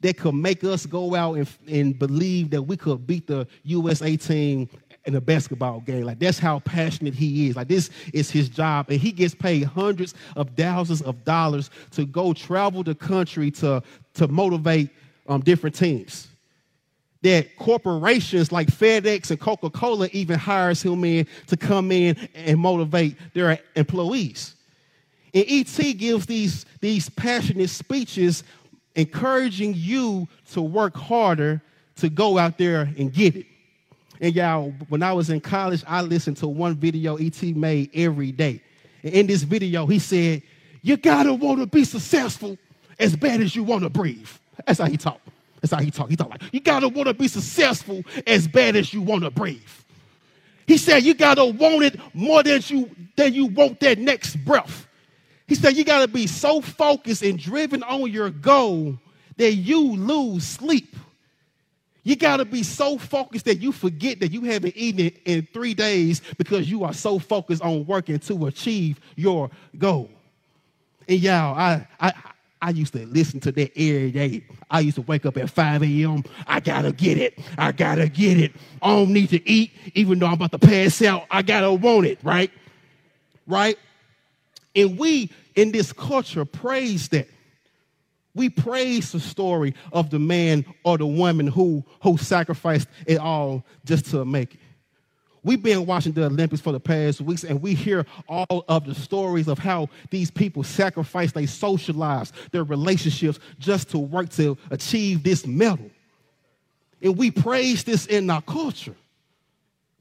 that 0.00 0.16
could 0.16 0.34
make 0.34 0.64
us 0.64 0.86
go 0.86 1.14
out 1.14 1.34
and, 1.34 1.48
and 1.68 1.98
believe 1.98 2.50
that 2.50 2.62
we 2.62 2.76
could 2.76 3.06
beat 3.06 3.26
the 3.26 3.46
USA 3.64 4.16
team 4.16 4.68
in 5.06 5.14
a 5.14 5.20
basketball 5.20 5.80
game. 5.80 6.04
Like 6.04 6.18
that's 6.18 6.38
how 6.38 6.60
passionate 6.60 7.14
he 7.14 7.48
is. 7.48 7.56
Like 7.56 7.68
this 7.68 7.90
is 8.12 8.30
his 8.30 8.48
job, 8.48 8.86
and 8.90 9.00
he 9.00 9.12
gets 9.12 9.34
paid 9.34 9.64
hundreds 9.64 10.14
of 10.36 10.50
thousands 10.56 11.02
of 11.02 11.24
dollars 11.24 11.70
to 11.92 12.06
go 12.06 12.32
travel 12.32 12.82
the 12.82 12.94
country 12.94 13.50
to 13.52 13.82
to 14.14 14.28
motivate 14.28 14.90
um, 15.28 15.40
different 15.40 15.76
teams. 15.76 16.28
That 17.22 17.56
corporations 17.56 18.50
like 18.50 18.68
FedEx 18.68 19.30
and 19.30 19.38
Coca 19.38 19.68
Cola 19.68 20.08
even 20.12 20.38
hires 20.38 20.82
him 20.82 21.04
in 21.04 21.26
to 21.48 21.56
come 21.56 21.92
in 21.92 22.16
and 22.34 22.58
motivate 22.58 23.16
their 23.34 23.58
employees. 23.76 24.54
And 25.34 25.44
ET 25.46 25.98
gives 25.98 26.26
these, 26.26 26.66
these 26.80 27.08
passionate 27.10 27.70
speeches 27.70 28.42
encouraging 29.00 29.74
you 29.76 30.28
to 30.52 30.62
work 30.62 30.96
harder 30.96 31.60
to 31.96 32.08
go 32.08 32.38
out 32.38 32.58
there 32.58 32.82
and 32.96 33.12
get 33.12 33.36
it. 33.36 33.46
And 34.20 34.34
y'all, 34.34 34.72
when 34.88 35.02
I 35.02 35.12
was 35.12 35.30
in 35.30 35.40
college, 35.40 35.82
I 35.86 36.02
listened 36.02 36.36
to 36.38 36.48
one 36.48 36.74
video 36.74 37.16
ET 37.16 37.42
made 37.42 37.90
every 37.94 38.32
day. 38.32 38.62
And 39.02 39.14
in 39.14 39.26
this 39.26 39.42
video, 39.42 39.86
he 39.86 39.98
said, 39.98 40.42
You 40.82 40.96
gotta 40.96 41.32
wanna 41.32 41.66
be 41.66 41.84
successful 41.84 42.58
as 42.98 43.16
bad 43.16 43.40
as 43.40 43.56
you 43.56 43.64
wanna 43.64 43.88
breathe. 43.88 44.28
That's 44.66 44.78
how 44.78 44.86
he 44.86 44.98
talked. 44.98 45.26
That's 45.60 45.72
how 45.72 45.80
he 45.80 45.90
talked. 45.90 46.10
He 46.10 46.16
talked 46.16 46.30
like, 46.30 46.52
You 46.52 46.60
gotta 46.60 46.88
wanna 46.88 47.14
be 47.14 47.28
successful 47.28 48.02
as 48.26 48.46
bad 48.46 48.76
as 48.76 48.92
you 48.92 49.00
wanna 49.00 49.30
breathe. 49.30 49.62
He 50.66 50.76
said, 50.76 51.02
You 51.02 51.14
gotta 51.14 51.46
want 51.46 51.82
it 51.82 51.98
more 52.14 52.42
than 52.42 52.62
you, 52.66 52.90
than 53.16 53.32
you 53.32 53.46
want 53.46 53.80
that 53.80 53.98
next 53.98 54.36
breath. 54.36 54.86
He 55.50 55.56
said, 55.56 55.76
You 55.76 55.84
gotta 55.84 56.08
be 56.08 56.26
so 56.26 56.62
focused 56.62 57.22
and 57.22 57.38
driven 57.38 57.82
on 57.82 58.10
your 58.10 58.30
goal 58.30 58.96
that 59.36 59.52
you 59.52 59.96
lose 59.96 60.46
sleep 60.46 60.96
you 62.02 62.16
got 62.16 62.38
to 62.38 62.44
be 62.44 62.62
so 62.62 62.98
focused 62.98 63.44
that 63.44 63.60
you 63.60 63.72
forget 63.72 64.20
that 64.20 64.32
you 64.32 64.42
haven't 64.42 64.74
eaten 64.76 65.12
in 65.24 65.46
three 65.52 65.74
days 65.74 66.22
because 66.38 66.70
you 66.70 66.84
are 66.84 66.94
so 66.94 67.18
focused 67.18 67.62
on 67.62 67.86
working 67.86 68.18
to 68.20 68.46
achieve 68.46 68.98
your 69.16 69.50
goal. 69.76 70.08
And 71.08 71.20
y'all, 71.20 71.58
I, 71.58 71.86
I, 72.00 72.12
I 72.62 72.70
used 72.70 72.92
to 72.94 73.04
listen 73.06 73.40
to 73.40 73.52
that 73.52 73.72
every 73.76 74.10
day. 74.12 74.44
I 74.70 74.80
used 74.80 74.96
to 74.96 75.02
wake 75.02 75.26
up 75.26 75.36
at 75.36 75.50
5 75.50 75.82
a.m. 75.82 76.24
I 76.46 76.60
gotta 76.60 76.92
get 76.92 77.18
it. 77.18 77.38
I 77.58 77.72
gotta 77.72 78.08
get 78.08 78.38
it. 78.38 78.52
I 78.80 78.88
don't 78.88 79.12
need 79.12 79.30
to 79.30 79.48
eat, 79.48 79.72
even 79.94 80.18
though 80.18 80.26
I'm 80.26 80.34
about 80.34 80.52
to 80.52 80.58
pass 80.58 81.02
out. 81.02 81.26
I 81.30 81.42
gotta 81.42 81.72
want 81.72 82.06
it, 82.06 82.18
right? 82.22 82.50
Right? 83.46 83.78
And 84.74 84.98
we 84.98 85.30
in 85.56 85.72
this 85.72 85.92
culture 85.92 86.44
praise 86.44 87.08
that. 87.08 87.28
We 88.34 88.48
praise 88.48 89.10
the 89.10 89.18
story 89.18 89.74
of 89.92 90.10
the 90.10 90.20
man 90.20 90.64
or 90.84 90.96
the 90.96 91.06
woman 91.06 91.48
who, 91.48 91.84
who 92.00 92.16
sacrificed 92.16 92.86
it 93.04 93.18
all 93.18 93.64
just 93.84 94.06
to 94.12 94.24
make 94.24 94.54
it. 94.54 94.60
We've 95.42 95.62
been 95.62 95.86
watching 95.86 96.12
the 96.12 96.26
Olympics 96.26 96.60
for 96.60 96.72
the 96.72 96.80
past 96.80 97.20
weeks, 97.20 97.44
and 97.44 97.62
we 97.62 97.74
hear 97.74 98.04
all 98.28 98.64
of 98.68 98.84
the 98.84 98.94
stories 98.94 99.48
of 99.48 99.58
how 99.58 99.88
these 100.10 100.30
people 100.30 100.62
sacrifice 100.62 101.32
their 101.32 101.46
social 101.46 101.96
lives, 101.96 102.32
their 102.52 102.62
relationships, 102.62 103.38
just 103.58 103.88
to 103.90 103.98
work 103.98 104.28
to 104.30 104.56
achieve 104.70 105.22
this 105.22 105.46
medal. 105.46 105.90
And 107.02 107.16
we 107.16 107.30
praise 107.30 107.84
this 107.84 108.06
in 108.06 108.28
our 108.28 108.42
culture. 108.42 108.94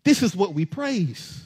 This 0.04 0.22
is 0.22 0.36
what 0.36 0.54
we 0.54 0.66
praise. 0.66 1.46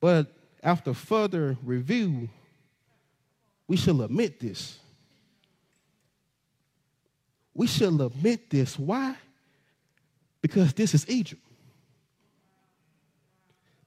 But 0.00 0.32
after 0.62 0.94
further 0.94 1.56
review, 1.62 2.28
we 3.66 3.76
shall 3.76 4.02
admit 4.02 4.40
this. 4.40 4.78
We 7.54 7.66
shall 7.66 8.00
admit 8.02 8.50
this. 8.50 8.78
Why? 8.78 9.16
Because 10.40 10.72
this 10.72 10.94
is 10.94 11.08
Egypt. 11.08 11.42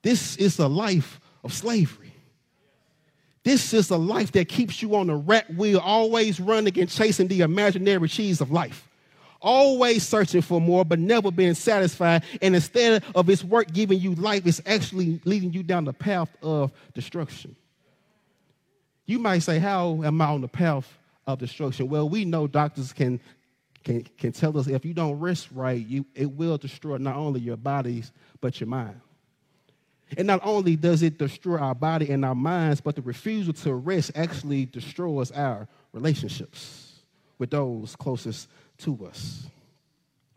This 0.02 0.36
is 0.36 0.60
a 0.60 0.68
life 0.68 1.20
of 1.44 1.54
slavery. 1.54 2.14
This 3.44 3.74
is 3.74 3.90
a 3.90 3.98
life 3.98 4.32
that 4.34 4.48
keeps 4.48 4.82
you 4.82 4.96
on 4.96 5.08
the 5.08 5.16
rat 5.16 5.54
wheel, 5.54 5.80
always 5.80 6.40
running 6.40 6.80
and 6.80 6.90
chasing 6.90 7.28
the 7.28 7.42
imaginary 7.42 8.08
cheese 8.08 8.40
of 8.40 8.52
life. 8.52 8.88
Always 9.44 10.08
searching 10.08 10.42
for 10.42 10.62
more, 10.62 10.86
but 10.86 11.00
never 11.00 11.30
being 11.30 11.54
satisfied. 11.54 12.24
And 12.42 12.56
instead 12.56 13.04
of 13.14 13.30
its 13.30 13.44
work 13.44 13.74
giving 13.74 14.00
you 14.00 14.16
life, 14.16 14.48
it's 14.48 14.62
actually 14.66 15.20
leading 15.26 15.52
you 15.52 15.64
down 15.64 15.84
the 15.84 15.92
path 15.92 16.30
of 16.42 16.72
destruction. 16.94 17.58
You 19.06 19.20
might 19.20 19.40
say, 19.40 19.60
How 19.60 20.02
am 20.02 20.22
I 20.22 20.28
on 20.28 20.40
the 20.40 20.48
path 20.48 20.88
of 21.28 21.40
destruction? 21.40 21.90
Well, 21.90 22.08
we 22.08 22.24
know 22.24 22.48
doctors 22.48 22.94
can, 22.94 23.20
can, 23.84 24.04
can 24.18 24.32
tell 24.32 24.58
us 24.58 24.68
if 24.68 24.86
you 24.86 24.94
don't 24.94 25.20
rest 25.20 25.50
right, 25.54 25.86
you, 25.86 26.06
it 26.16 26.32
will 26.32 26.58
destroy 26.58 26.96
not 26.96 27.18
only 27.18 27.42
your 27.42 27.58
bodies, 27.58 28.14
but 28.40 28.62
your 28.62 28.70
mind. 28.70 29.02
And 30.18 30.26
not 30.26 30.40
only 30.44 30.78
does 30.78 31.04
it 31.04 31.18
destroy 31.18 31.58
our 31.58 31.76
body 31.76 32.10
and 32.12 32.24
our 32.24 32.36
minds, 32.36 32.80
but 32.80 32.96
the 32.96 33.02
refusal 33.02 33.52
to 33.54 33.74
rest 33.74 34.12
actually 34.16 34.68
destroys 34.68 35.32
our 35.32 35.68
relationships 35.92 36.94
with 37.40 37.50
those 37.50 37.96
closest 37.98 38.48
to 38.84 39.06
us. 39.06 39.48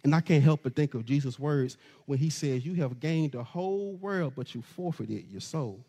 And 0.05 0.15
I 0.15 0.21
can't 0.21 0.43
help 0.43 0.61
but 0.62 0.76
think 0.76 0.95
of 0.95 1.05
Jesus' 1.05 1.38
words 1.38 1.76
when 2.07 2.19
he 2.19 2.31
says, 2.31 2.65
You 2.65 2.75
have 2.75 3.00
gained 3.00 3.33
the 3.33 3.43
whole 3.43 3.95
world, 3.95 4.35
but 4.37 4.55
you 4.55 4.62
forfeited 4.62 5.26
your 5.31 5.41
soul. 5.41 5.85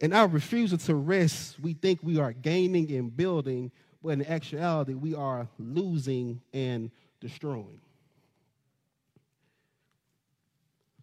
In 0.00 0.12
our 0.12 0.28
refusal 0.28 0.78
to 0.78 0.94
rest, 0.94 1.58
we 1.60 1.74
think 1.74 2.00
we 2.02 2.18
are 2.20 2.32
gaining 2.32 2.92
and 2.92 3.14
building, 3.14 3.72
but 4.02 4.10
in 4.10 4.26
actuality, 4.26 4.94
we 4.94 5.14
are 5.14 5.48
losing 5.58 6.40
and 6.52 6.92
destroying. 7.20 7.80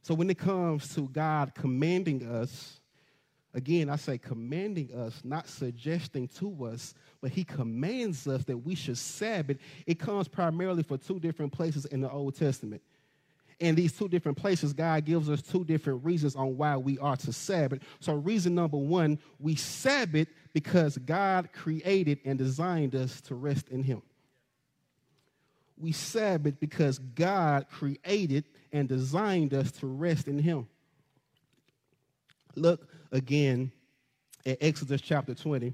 So 0.02 0.14
when 0.14 0.30
it 0.30 0.38
comes 0.38 0.96
to 0.96 1.10
God 1.10 1.54
commanding 1.56 2.26
us, 2.26 2.80
again, 3.56 3.90
I 3.90 3.96
say 3.96 4.18
commanding 4.18 4.94
us, 4.94 5.22
not 5.24 5.48
suggesting 5.48 6.28
to 6.40 6.66
us, 6.66 6.94
but 7.22 7.32
He 7.32 7.44
commands 7.44 8.28
us 8.28 8.44
that 8.44 8.58
we 8.58 8.76
should 8.76 8.98
Sabbath. 8.98 9.58
It 9.88 9.98
comes 9.98 10.28
primarily 10.28 10.84
for 10.84 10.98
two 10.98 11.20
different 11.20 11.54
places 11.54 11.86
in 11.86 12.02
the 12.02 12.12
Old 12.12 12.36
Testament. 12.36 12.84
And 13.62 13.78
these 13.78 13.94
two 13.94 14.10
different 14.10 14.38
places, 14.38 14.74
God 14.74 15.06
gives 15.06 15.30
us 15.30 15.42
two 15.42 15.64
different 15.64 16.04
reasons 16.04 16.36
on 16.36 16.58
why 16.58 16.76
we 16.76 17.00
are 17.00 17.16
to 17.16 17.32
Sabbath. 17.32 17.80
So, 18.02 18.14
reason 18.14 18.54
number 18.54 18.78
one, 18.78 19.18
we 19.40 19.56
Sabbath 19.56 20.28
because 20.52 20.98
God 20.98 21.50
created 21.54 22.20
and 22.26 22.38
designed 22.38 22.94
us 22.94 23.22
to 23.22 23.36
rest 23.36 23.70
in 23.70 23.82
Him. 23.82 24.02
We 25.78 25.94
Sabbath 25.94 26.60
because 26.60 27.00
God 27.00 27.68
created 27.70 28.44
and 28.74 28.90
designed 28.90 29.54
us 29.54 29.72
to 29.74 29.88
rest 29.88 30.28
in 30.28 30.40
Him. 30.40 30.68
Look 32.58 32.90
again 33.12 33.72
at 34.46 34.58
Exodus 34.62 35.02
chapter 35.02 35.34
20. 35.34 35.74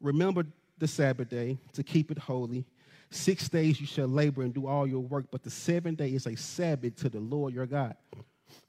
Remember 0.00 0.44
the 0.78 0.88
Sabbath 0.88 1.28
day 1.28 1.58
to 1.72 1.82
keep 1.82 2.10
it 2.10 2.18
holy. 2.18 2.64
Six 3.10 3.48
days 3.48 3.80
you 3.80 3.86
shall 3.86 4.06
labor 4.06 4.42
and 4.42 4.52
do 4.52 4.66
all 4.66 4.86
your 4.86 5.00
work, 5.00 5.26
but 5.30 5.42
the 5.42 5.50
seventh 5.50 5.98
day 5.98 6.10
is 6.10 6.26
a 6.26 6.36
Sabbath 6.36 6.96
to 6.96 7.08
the 7.08 7.20
Lord 7.20 7.54
your 7.54 7.66
God. 7.66 7.96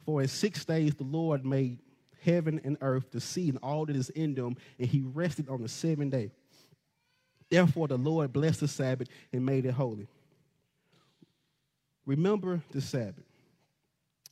For 0.05 0.21
in 0.21 0.27
six 0.27 0.63
days 0.65 0.95
the 0.95 1.03
Lord 1.03 1.45
made 1.45 1.79
heaven 2.23 2.59
and 2.63 2.77
earth, 2.81 3.11
the 3.11 3.21
sea, 3.21 3.49
and 3.49 3.59
all 3.61 3.85
that 3.85 3.95
is 3.95 4.09
in 4.09 4.33
them, 4.33 4.55
and 4.77 4.87
he 4.87 5.01
rested 5.01 5.49
on 5.49 5.61
the 5.61 5.69
seventh 5.69 6.11
day. 6.11 6.31
Therefore 7.49 7.87
the 7.87 7.97
Lord 7.97 8.31
blessed 8.31 8.61
the 8.61 8.67
Sabbath 8.67 9.09
and 9.33 9.45
made 9.45 9.65
it 9.65 9.73
holy. 9.73 10.07
Remember 12.05 12.61
the 12.71 12.81
Sabbath. 12.81 13.28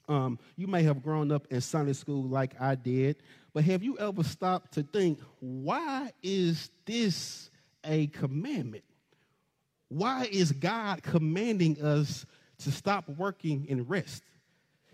Um, 0.07 0.39
you 0.55 0.67
may 0.67 0.83
have 0.83 1.03
grown 1.03 1.31
up 1.31 1.47
in 1.49 1.59
Sunday 1.59 1.93
school 1.93 2.23
like 2.23 2.59
I 2.61 2.75
did, 2.75 3.17
but 3.53 3.63
have 3.65 3.83
you 3.83 3.97
ever 3.97 4.23
stopped 4.23 4.73
to 4.73 4.83
think, 4.83 5.19
why 5.39 6.11
is 6.23 6.69
this 6.85 7.49
a 7.83 8.07
commandment? 8.07 8.83
Why 9.89 10.27
is 10.31 10.51
God 10.51 11.03
commanding 11.03 11.81
us 11.81 12.25
to 12.59 12.71
stop 12.71 13.09
working 13.09 13.67
and 13.69 13.89
rest? 13.89 14.23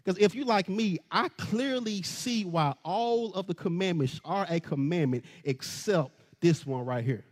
Because 0.04 0.20
if 0.20 0.36
you 0.36 0.46
like 0.46 0.68
me, 0.68 1.00
I 1.12 1.30
clearly 1.38 2.02
see 2.02 2.44
why 2.44 2.74
all 2.84 3.34
of 3.34 3.48
the 3.48 3.54
commandments 3.54 4.20
are 4.26 4.46
a 4.50 4.60
commandment 4.60 5.24
except 5.44 6.12
this 6.42 6.66
one 6.66 6.86
right 6.86 7.06
here. 7.06 7.24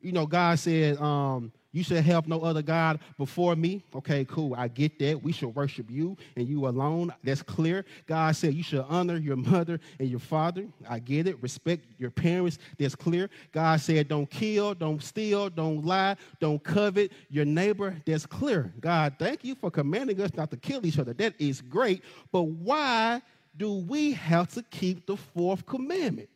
You 0.00 0.12
know, 0.12 0.26
God 0.26 0.58
said, 0.58 0.98
um, 0.98 1.52
you 1.78 1.84
should 1.84 2.04
have 2.04 2.26
no 2.26 2.40
other 2.40 2.60
God 2.60 2.98
before 3.16 3.54
me. 3.54 3.84
Okay, 3.94 4.24
cool. 4.24 4.54
I 4.56 4.66
get 4.66 4.98
that. 4.98 5.22
We 5.22 5.30
should 5.30 5.54
worship 5.54 5.88
you 5.88 6.16
and 6.36 6.48
you 6.48 6.66
alone. 6.66 7.14
That's 7.22 7.40
clear. 7.40 7.84
God 8.06 8.34
said 8.34 8.54
you 8.54 8.64
should 8.64 8.84
honor 8.88 9.16
your 9.16 9.36
mother 9.36 9.78
and 10.00 10.08
your 10.08 10.18
father. 10.18 10.66
I 10.88 10.98
get 10.98 11.28
it. 11.28 11.40
Respect 11.40 11.86
your 11.96 12.10
parents. 12.10 12.58
That's 12.78 12.96
clear. 12.96 13.30
God 13.52 13.80
said 13.80 14.08
don't 14.08 14.28
kill, 14.28 14.74
don't 14.74 15.00
steal, 15.00 15.50
don't 15.50 15.84
lie, 15.84 16.16
don't 16.40 16.62
covet 16.62 17.12
your 17.30 17.44
neighbor. 17.44 17.96
That's 18.04 18.26
clear. 18.26 18.72
God, 18.80 19.14
thank 19.18 19.44
you 19.44 19.54
for 19.54 19.70
commanding 19.70 20.20
us 20.20 20.34
not 20.34 20.50
to 20.50 20.56
kill 20.56 20.84
each 20.84 20.98
other. 20.98 21.12
That 21.14 21.34
is 21.38 21.60
great. 21.60 22.02
But 22.32 22.42
why 22.42 23.22
do 23.56 23.72
we 23.72 24.12
have 24.12 24.52
to 24.54 24.62
keep 24.62 25.06
the 25.06 25.16
fourth 25.16 25.64
commandment? 25.64 26.28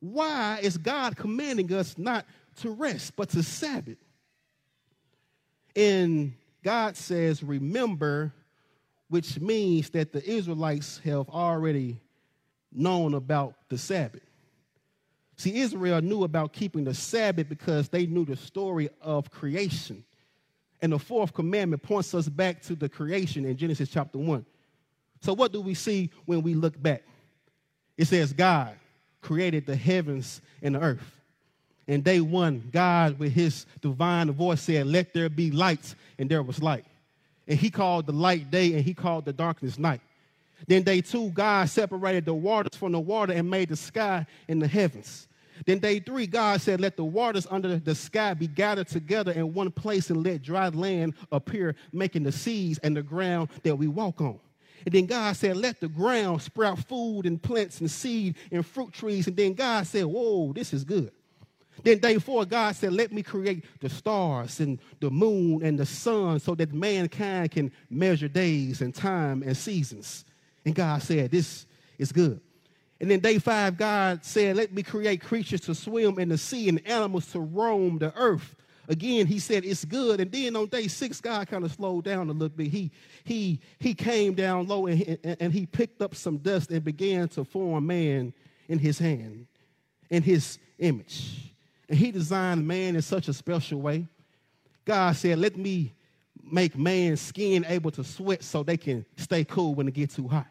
Why 0.00 0.60
is 0.62 0.76
God 0.76 1.16
commanding 1.16 1.72
us 1.72 1.96
not 1.96 2.26
to 2.56 2.70
rest, 2.70 3.16
but 3.16 3.28
to 3.30 3.42
Sabbath. 3.42 3.98
And 5.74 6.34
God 6.62 6.96
says, 6.96 7.42
remember, 7.42 8.32
which 9.08 9.40
means 9.40 9.90
that 9.90 10.12
the 10.12 10.24
Israelites 10.28 11.00
have 11.04 11.28
already 11.28 12.00
known 12.72 13.14
about 13.14 13.54
the 13.68 13.78
Sabbath. 13.78 14.22
See, 15.36 15.58
Israel 15.58 16.02
knew 16.02 16.24
about 16.24 16.52
keeping 16.52 16.84
the 16.84 16.94
Sabbath 16.94 17.48
because 17.48 17.88
they 17.88 18.06
knew 18.06 18.24
the 18.24 18.36
story 18.36 18.90
of 19.00 19.30
creation. 19.30 20.04
And 20.82 20.92
the 20.92 20.98
fourth 20.98 21.32
commandment 21.32 21.82
points 21.82 22.14
us 22.14 22.28
back 22.28 22.62
to 22.62 22.74
the 22.74 22.88
creation 22.88 23.44
in 23.44 23.56
Genesis 23.56 23.88
chapter 23.88 24.18
1. 24.18 24.44
So, 25.22 25.34
what 25.34 25.52
do 25.52 25.60
we 25.60 25.74
see 25.74 26.10
when 26.24 26.42
we 26.42 26.54
look 26.54 26.80
back? 26.80 27.02
It 27.96 28.06
says, 28.06 28.32
God 28.32 28.74
created 29.20 29.66
the 29.66 29.76
heavens 29.76 30.40
and 30.62 30.74
the 30.74 30.80
earth. 30.80 31.19
In 31.90 32.02
day 32.02 32.20
one, 32.20 32.68
God, 32.70 33.18
with 33.18 33.32
his 33.32 33.66
divine 33.80 34.30
voice, 34.30 34.60
said, 34.60 34.86
Let 34.86 35.12
there 35.12 35.28
be 35.28 35.50
lights, 35.50 35.96
and 36.20 36.30
there 36.30 36.40
was 36.40 36.62
light. 36.62 36.84
And 37.48 37.58
he 37.58 37.68
called 37.68 38.06
the 38.06 38.12
light 38.12 38.48
day, 38.48 38.74
and 38.74 38.84
he 38.84 38.94
called 38.94 39.24
the 39.24 39.32
darkness 39.32 39.76
night. 39.76 40.00
Then 40.68 40.84
day 40.84 41.00
two, 41.00 41.30
God 41.30 41.68
separated 41.68 42.26
the 42.26 42.32
waters 42.32 42.78
from 42.78 42.92
the 42.92 43.00
water 43.00 43.32
and 43.32 43.50
made 43.50 43.70
the 43.70 43.76
sky 43.76 44.24
and 44.48 44.62
the 44.62 44.68
heavens. 44.68 45.26
Then 45.66 45.80
day 45.80 45.98
three, 45.98 46.28
God 46.28 46.60
said, 46.60 46.80
Let 46.80 46.96
the 46.96 47.02
waters 47.02 47.48
under 47.50 47.76
the 47.76 47.96
sky 47.96 48.34
be 48.34 48.46
gathered 48.46 48.86
together 48.86 49.32
in 49.32 49.52
one 49.52 49.72
place 49.72 50.10
and 50.10 50.22
let 50.22 50.42
dry 50.42 50.68
land 50.68 51.14
appear, 51.32 51.74
making 51.92 52.22
the 52.22 52.30
seas 52.30 52.78
and 52.84 52.96
the 52.96 53.02
ground 53.02 53.48
that 53.64 53.74
we 53.74 53.88
walk 53.88 54.20
on. 54.20 54.38
And 54.86 54.94
then 54.94 55.06
God 55.06 55.34
said, 55.34 55.56
Let 55.56 55.80
the 55.80 55.88
ground 55.88 56.40
sprout 56.40 56.78
food 56.78 57.26
and 57.26 57.42
plants 57.42 57.80
and 57.80 57.90
seed 57.90 58.36
and 58.52 58.64
fruit 58.64 58.92
trees. 58.92 59.26
And 59.26 59.36
then 59.36 59.54
God 59.54 59.88
said, 59.88 60.04
Whoa, 60.04 60.52
this 60.52 60.72
is 60.72 60.84
good. 60.84 61.10
Then 61.82 61.98
day 61.98 62.18
four, 62.18 62.44
God 62.44 62.76
said, 62.76 62.92
Let 62.92 63.12
me 63.12 63.22
create 63.22 63.64
the 63.80 63.88
stars 63.88 64.60
and 64.60 64.78
the 65.00 65.10
moon 65.10 65.62
and 65.62 65.78
the 65.78 65.86
sun 65.86 66.40
so 66.40 66.54
that 66.54 66.72
mankind 66.72 67.50
can 67.50 67.72
measure 67.88 68.28
days 68.28 68.80
and 68.80 68.94
time 68.94 69.42
and 69.42 69.56
seasons. 69.56 70.24
And 70.64 70.74
God 70.74 71.02
said, 71.02 71.30
This 71.30 71.66
is 71.98 72.12
good. 72.12 72.40
And 73.00 73.10
then 73.10 73.20
day 73.20 73.38
five, 73.38 73.78
God 73.78 74.24
said, 74.24 74.56
Let 74.56 74.72
me 74.72 74.82
create 74.82 75.22
creatures 75.22 75.62
to 75.62 75.74
swim 75.74 76.18
in 76.18 76.28
the 76.28 76.38
sea 76.38 76.68
and 76.68 76.86
animals 76.86 77.32
to 77.32 77.40
roam 77.40 77.98
the 77.98 78.14
earth. 78.14 78.56
Again, 78.88 79.26
he 79.26 79.38
said 79.38 79.64
it's 79.64 79.84
good. 79.84 80.20
And 80.20 80.32
then 80.32 80.56
on 80.56 80.66
day 80.66 80.88
six, 80.88 81.20
God 81.20 81.46
kind 81.46 81.64
of 81.64 81.70
slowed 81.72 82.04
down 82.04 82.28
a 82.28 82.32
little 82.32 82.48
bit. 82.48 82.68
He 82.68 82.90
he 83.22 83.60
he 83.78 83.94
came 83.94 84.34
down 84.34 84.66
low 84.66 84.86
and, 84.86 85.18
and, 85.22 85.36
and 85.38 85.52
he 85.52 85.64
picked 85.64 86.02
up 86.02 86.14
some 86.14 86.38
dust 86.38 86.72
and 86.72 86.82
began 86.84 87.28
to 87.28 87.44
form 87.44 87.86
man 87.86 88.34
in 88.68 88.80
his 88.80 88.98
hand, 88.98 89.46
in 90.10 90.24
his 90.24 90.58
image. 90.80 91.49
And 91.90 91.98
he 91.98 92.12
designed 92.12 92.66
man 92.66 92.94
in 92.94 93.02
such 93.02 93.26
a 93.26 93.34
special 93.34 93.80
way. 93.80 94.06
God 94.84 95.16
said, 95.16 95.38
Let 95.40 95.56
me 95.56 95.92
make 96.40 96.78
man's 96.78 97.20
skin 97.20 97.66
able 97.68 97.90
to 97.90 98.04
sweat 98.04 98.44
so 98.44 98.62
they 98.62 98.76
can 98.76 99.04
stay 99.16 99.44
cool 99.44 99.74
when 99.74 99.88
it 99.88 99.94
gets 99.94 100.14
too 100.14 100.28
hot. 100.28 100.46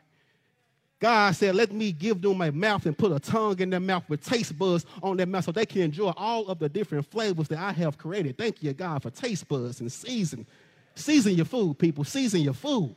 God 1.00 1.32
said, 1.32 1.56
Let 1.56 1.72
me 1.72 1.94
give 1.94 2.22
them 2.22 2.42
a 2.42 2.52
mouth 2.52 2.86
and 2.86 2.98
put 2.98 3.14
a 3.14 3.20
tongue 3.22 3.58
in 3.60 3.70
their 3.70 3.80
mouth 3.80 4.04
with 4.10 4.22
taste 4.22 4.60
buds 4.60 4.86
on 5.02 5.16
their 5.16 5.26
mouth 5.26 5.46
so 5.46 5.54
they 5.54 5.66
can 5.66 5.82
enjoy 5.82 6.10
all 6.18 6.46
of 6.48 6.60
the 6.60 6.68
different 6.68 7.10
flavors 7.10 7.48
that 7.48 7.58
I 7.58 7.72
have 7.72 7.98
created. 7.98 8.38
Thank 8.38 8.62
you, 8.62 8.74
God, 8.74 9.02
for 9.02 9.10
taste 9.10 9.48
buds 9.48 9.80
and 9.80 9.90
season. 9.90 10.46
Season 10.94 11.34
your 11.36 11.46
food, 11.46 11.80
people. 11.80 12.04
Season 12.04 12.42
your 12.42 12.54
food. 12.54 12.94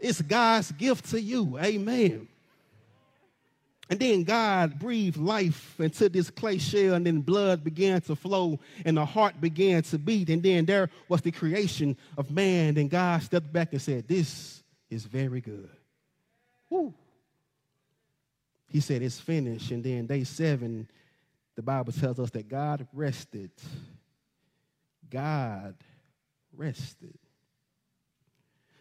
It's 0.00 0.20
God's 0.20 0.72
gift 0.72 1.04
to 1.10 1.20
you. 1.20 1.56
Amen. 1.56 2.26
And 3.90 3.98
then 3.98 4.24
God 4.24 4.78
breathed 4.78 5.16
life 5.16 5.78
into 5.78 6.08
this 6.08 6.30
clay 6.30 6.58
shell, 6.58 6.94
and 6.94 7.04
then 7.04 7.20
blood 7.20 7.64
began 7.64 8.00
to 8.02 8.16
flow, 8.16 8.58
and 8.84 8.96
the 8.96 9.04
heart 9.04 9.40
began 9.40 9.82
to 9.82 9.98
beat. 9.98 10.30
And 10.30 10.42
then 10.42 10.64
there 10.64 10.88
was 11.08 11.20
the 11.20 11.30
creation 11.32 11.96
of 12.16 12.30
man. 12.30 12.76
And 12.78 12.88
God 12.88 13.22
stepped 13.22 13.52
back 13.52 13.72
and 13.72 13.82
said, 13.82 14.08
This 14.08 14.62
is 14.88 15.04
very 15.04 15.40
good. 15.40 15.70
Woo. 16.70 16.94
he 18.68 18.80
said, 18.80 19.02
It's 19.02 19.20
finished. 19.20 19.70
And 19.72 19.84
then 19.84 20.06
day 20.06 20.24
seven, 20.24 20.88
the 21.54 21.62
Bible 21.62 21.92
tells 21.92 22.18
us 22.18 22.30
that 22.30 22.48
God 22.48 22.86
rested. 22.92 23.50
God 25.10 25.74
rested. 26.56 27.18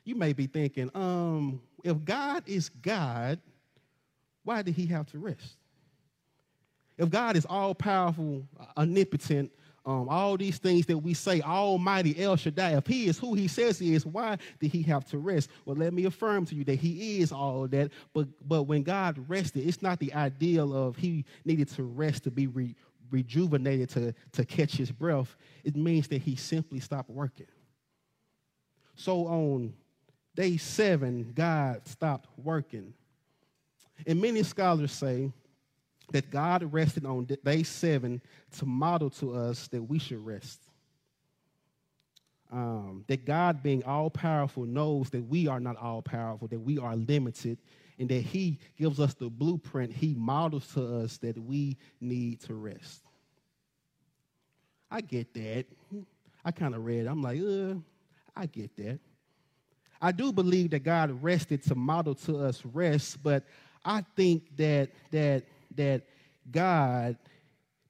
You 0.06 0.16
may 0.16 0.34
be 0.34 0.48
thinking, 0.48 0.90
um, 0.96 1.62
if 1.84 2.04
God 2.06 2.44
is 2.48 2.70
God, 2.70 3.40
why 4.52 4.62
did 4.62 4.76
he 4.76 4.86
have 4.88 5.06
to 5.08 5.18
rest? 5.18 5.56
If 6.98 7.10
God 7.10 7.38
is 7.38 7.46
all 7.50 7.74
powerful, 7.74 8.46
omnipotent, 8.76 9.50
um, 9.86 10.10
all 10.10 10.36
these 10.36 10.58
things 10.58 10.86
that 10.88 10.98
we 10.98 11.14
say, 11.14 11.40
Almighty 11.42 12.22
El 12.22 12.36
Shaddai, 12.36 12.76
if 12.76 12.86
He 12.86 13.08
is 13.08 13.18
who 13.18 13.34
He 13.34 13.48
says 13.48 13.80
He 13.80 13.96
is, 13.96 14.06
why 14.06 14.38
did 14.60 14.72
He 14.72 14.82
have 14.84 15.06
to 15.06 15.18
rest? 15.18 15.50
Well, 15.66 15.78
let 15.78 15.94
me 15.94 16.04
affirm 16.04 16.46
to 16.48 16.56
you 16.56 16.66
that 16.66 16.76
He 16.76 17.22
is 17.22 17.32
all 17.32 17.66
that. 17.70 17.92
But 18.14 18.28
but 18.46 18.64
when 18.64 18.84
God 18.84 19.24
rested, 19.30 19.66
it's 19.66 19.82
not 19.82 20.00
the 20.00 20.14
ideal 20.14 20.76
of 20.76 20.98
He 20.98 21.24
needed 21.46 21.70
to 21.70 21.84
rest 21.84 22.26
to 22.26 22.32
be 22.32 22.48
re, 22.48 22.76
rejuvenated 23.10 23.90
to 23.92 24.14
to 24.34 24.46
catch 24.46 24.74
His 24.74 24.92
breath. 24.92 25.36
It 25.64 25.78
means 25.78 26.10
that 26.10 26.22
He 26.22 26.36
simply 26.36 26.82
stopped 26.82 27.10
working. 27.10 27.48
So 28.96 29.28
on 29.28 29.74
day 30.36 30.58
seven, 30.58 31.32
God 31.34 31.88
stopped 31.88 32.28
working, 32.38 32.94
and 34.06 34.22
many 34.22 34.44
scholars 34.44 34.92
say 34.92 35.32
that 36.12 36.30
God 36.30 36.72
rested 36.72 37.06
on 37.06 37.28
day 37.44 37.64
seven 37.64 38.22
to 38.58 38.66
model 38.66 39.10
to 39.12 39.34
us 39.34 39.68
that 39.70 39.82
we 39.82 40.00
should 40.00 40.26
rest. 40.26 40.62
Um, 42.52 43.06
that 43.08 43.26
God, 43.26 43.64
being 43.64 43.84
all 43.86 44.10
powerful, 44.10 44.66
knows 44.66 45.10
that 45.12 45.26
we 45.26 45.48
are 45.48 45.60
not 45.60 45.78
all 45.78 46.02
powerful, 46.02 46.50
that 46.50 46.60
we 46.60 46.78
are 46.78 46.98
limited, 46.98 47.58
and 47.98 48.10
that 48.10 48.22
He 48.24 48.60
gives 48.78 49.00
us 49.00 49.14
the 49.14 49.30
blueprint, 49.30 49.94
He 49.94 50.14
models 50.16 50.68
to 50.74 50.98
us 50.98 51.18
that 51.20 51.38
we 51.38 51.78
need 52.02 52.42
to 52.42 52.54
rest. 52.54 53.04
I 54.90 55.00
get 55.00 55.34
that. 55.36 55.66
I 56.44 56.52
kind 56.52 56.76
of 56.76 56.84
read, 56.84 57.08
I'm 57.08 57.22
like, 57.22 57.40
uh, 57.40 57.76
I 58.36 58.48
get 58.48 58.76
that. 58.78 59.00
I 60.02 60.12
do 60.12 60.34
believe 60.34 60.72
that 60.72 60.80
God 60.80 61.24
rested 61.24 61.64
to 61.64 61.76
model 61.76 62.16
to 62.16 62.40
us 62.40 62.66
rest, 62.66 63.22
but 63.24 63.46
I 63.84 64.04
think 64.15 64.56
that 64.58 64.89
that 65.12 65.44
that 65.76 66.04
God 66.50 67.17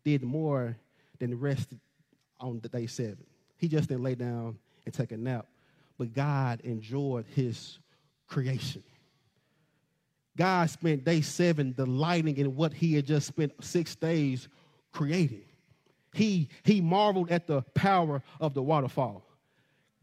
did 0.03 0.23
more 0.23 0.77
than 1.19 1.39
rest 1.39 1.73
on 2.39 2.59
the 2.59 2.69
day 2.69 2.87
seven. 2.87 3.25
He 3.57 3.67
just 3.67 3.89
didn't 3.89 4.03
lay 4.03 4.15
down 4.15 4.57
and 4.85 4.93
take 4.93 5.11
a 5.11 5.17
nap, 5.17 5.47
but 5.97 6.13
God 6.13 6.61
enjoyed 6.61 7.25
his 7.35 7.77
creation. 8.27 8.83
God 10.37 10.69
spent 10.69 11.03
day 11.03 11.21
seven 11.21 11.73
delighting 11.73 12.37
in 12.37 12.55
what 12.55 12.73
he 12.73 12.95
had 12.95 13.05
just 13.05 13.27
spent 13.27 13.51
six 13.63 13.95
days 13.95 14.47
creating. 14.91 15.43
He, 16.13 16.49
he 16.63 16.81
marveled 16.81 17.31
at 17.31 17.47
the 17.47 17.61
power 17.73 18.23
of 18.39 18.53
the 18.53 18.61
waterfall. 18.61 19.23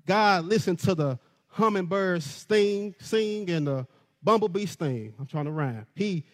God 0.06 0.44
listened 0.44 0.78
to 0.80 0.94
the 0.94 1.18
hummingbirds 1.48 2.24
sing, 2.24 2.94
sing, 3.00 3.50
and 3.50 3.66
the 3.66 3.86
bumblebee 4.22 4.66
sting. 4.66 5.14
I'm 5.18 5.26
trying 5.26 5.46
to 5.46 5.50
rhyme. 5.50 5.86
He, 5.94 6.24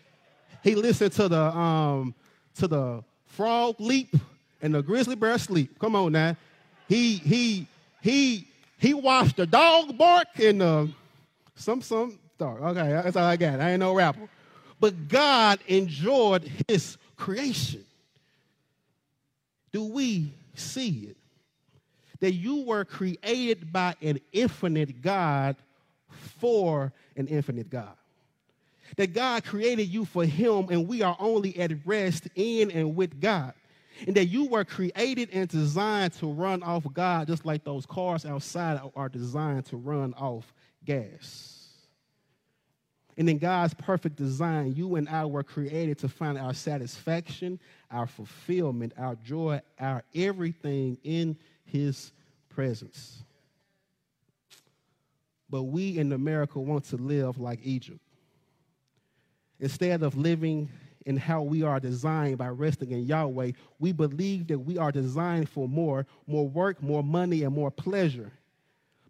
he 0.63 0.75
listened 0.75 1.13
to 1.13 1.29
the 1.29 1.57
um, 1.57 2.15
to 2.57 2.69
the 2.69 3.05
frog 3.27 3.77
leap 3.79 4.15
and 4.63 4.75
the 4.75 4.83
grizzly 4.83 5.15
bear 5.15 5.39
sleep. 5.39 5.79
Come 5.79 5.97
on 5.97 6.13
now. 6.13 6.37
He 6.89 7.17
he 7.17 7.67
he 8.01 8.49
he 8.79 8.95
watched 8.95 9.37
the 9.37 9.47
dog 9.47 9.97
bark 9.97 10.29
and 10.43 10.61
the 10.61 10.91
some 11.55 11.83
some 11.83 12.19
dog. 12.39 12.61
Okay, 12.61 12.89
that's 12.89 13.17
all 13.17 13.25
I 13.25 13.37
got. 13.37 13.61
I 13.61 13.73
ain't 13.73 13.81
no 13.81 13.95
rapper. 13.95 14.29
But 14.81 15.09
God 15.09 15.61
enjoyed 15.67 16.51
his 16.69 16.97
creation. 17.17 17.85
Do 19.73 19.85
we 19.85 20.33
see 20.55 21.09
it? 21.11 21.17
That 22.21 22.33
you 22.33 22.65
were 22.65 22.85
created 22.85 23.73
by 23.73 23.95
an 24.01 24.21
infinite 24.33 25.03
God 25.03 25.57
for 26.41 26.93
an 27.17 27.27
infinite 27.27 27.71
God 27.71 27.97
that 28.97 29.13
God 29.13 29.45
created 29.45 29.89
you 29.89 30.05
for 30.05 30.25
Him, 30.25 30.69
and 30.71 30.87
we 30.89 31.03
are 31.03 31.17
only 31.19 31.59
at 31.59 31.73
rest 31.85 32.29
in 32.35 32.71
and 32.71 32.95
with 32.95 33.21
God. 33.21 33.55
And 34.07 34.17
that 34.17 34.27
you 34.27 34.47
were 34.47 34.65
created 34.65 35.31
and 35.33 35.49
designed 35.49 36.15
to 36.15 36.27
run 36.27 36.63
off 36.65 36.85
God, 36.93 37.29
just 37.29 37.47
like 37.47 37.63
those 37.63 37.87
cars 37.87 38.27
outside 38.27 38.81
are 38.97 39.09
designed 39.09 39.67
to 39.67 39.77
run 39.77 40.15
off 40.15 40.53
gas. 40.85 41.69
And 43.17 43.31
in 43.31 43.39
God's 43.39 43.73
perfect 43.75 44.17
design, 44.17 44.75
you 44.75 44.97
and 44.97 45.09
I 45.09 45.25
were 45.25 45.45
created 45.45 45.99
to 45.99 46.09
find 46.09 46.37
our 46.37 46.55
satisfaction, 46.55 47.61
our 47.89 48.09
fulfillment, 48.09 48.93
our 48.99 49.15
joy, 49.25 49.61
our 49.79 50.03
everything 50.13 50.99
in 51.05 51.37
His 51.65 52.11
presence. 52.49 53.24
But 55.55 55.63
we 55.67 55.99
in 55.99 56.11
America 56.11 56.59
want 56.59 56.87
to 56.87 56.97
live 56.97 57.39
like 57.39 57.61
Egypt. 57.63 58.01
Instead 59.61 60.03
of 60.03 60.17
living 60.17 60.69
in 61.07 61.17
how 61.17 61.43
we 61.43 61.63
are 61.63 61.79
designed 61.79 62.39
by 62.39 62.49
resting 62.49 62.91
in 62.91 63.05
Yahweh, 63.05 63.53
we 63.79 63.93
believe 63.93 64.49
that 64.49 64.59
we 64.59 64.79
are 64.79 64.91
designed 64.91 65.49
for 65.49 65.69
more, 65.69 66.07
more 66.27 66.49
work, 66.49 66.83
more 66.83 67.05
money, 67.05 67.45
and 67.45 67.55
more 67.55 67.71
pleasure. 67.71 68.33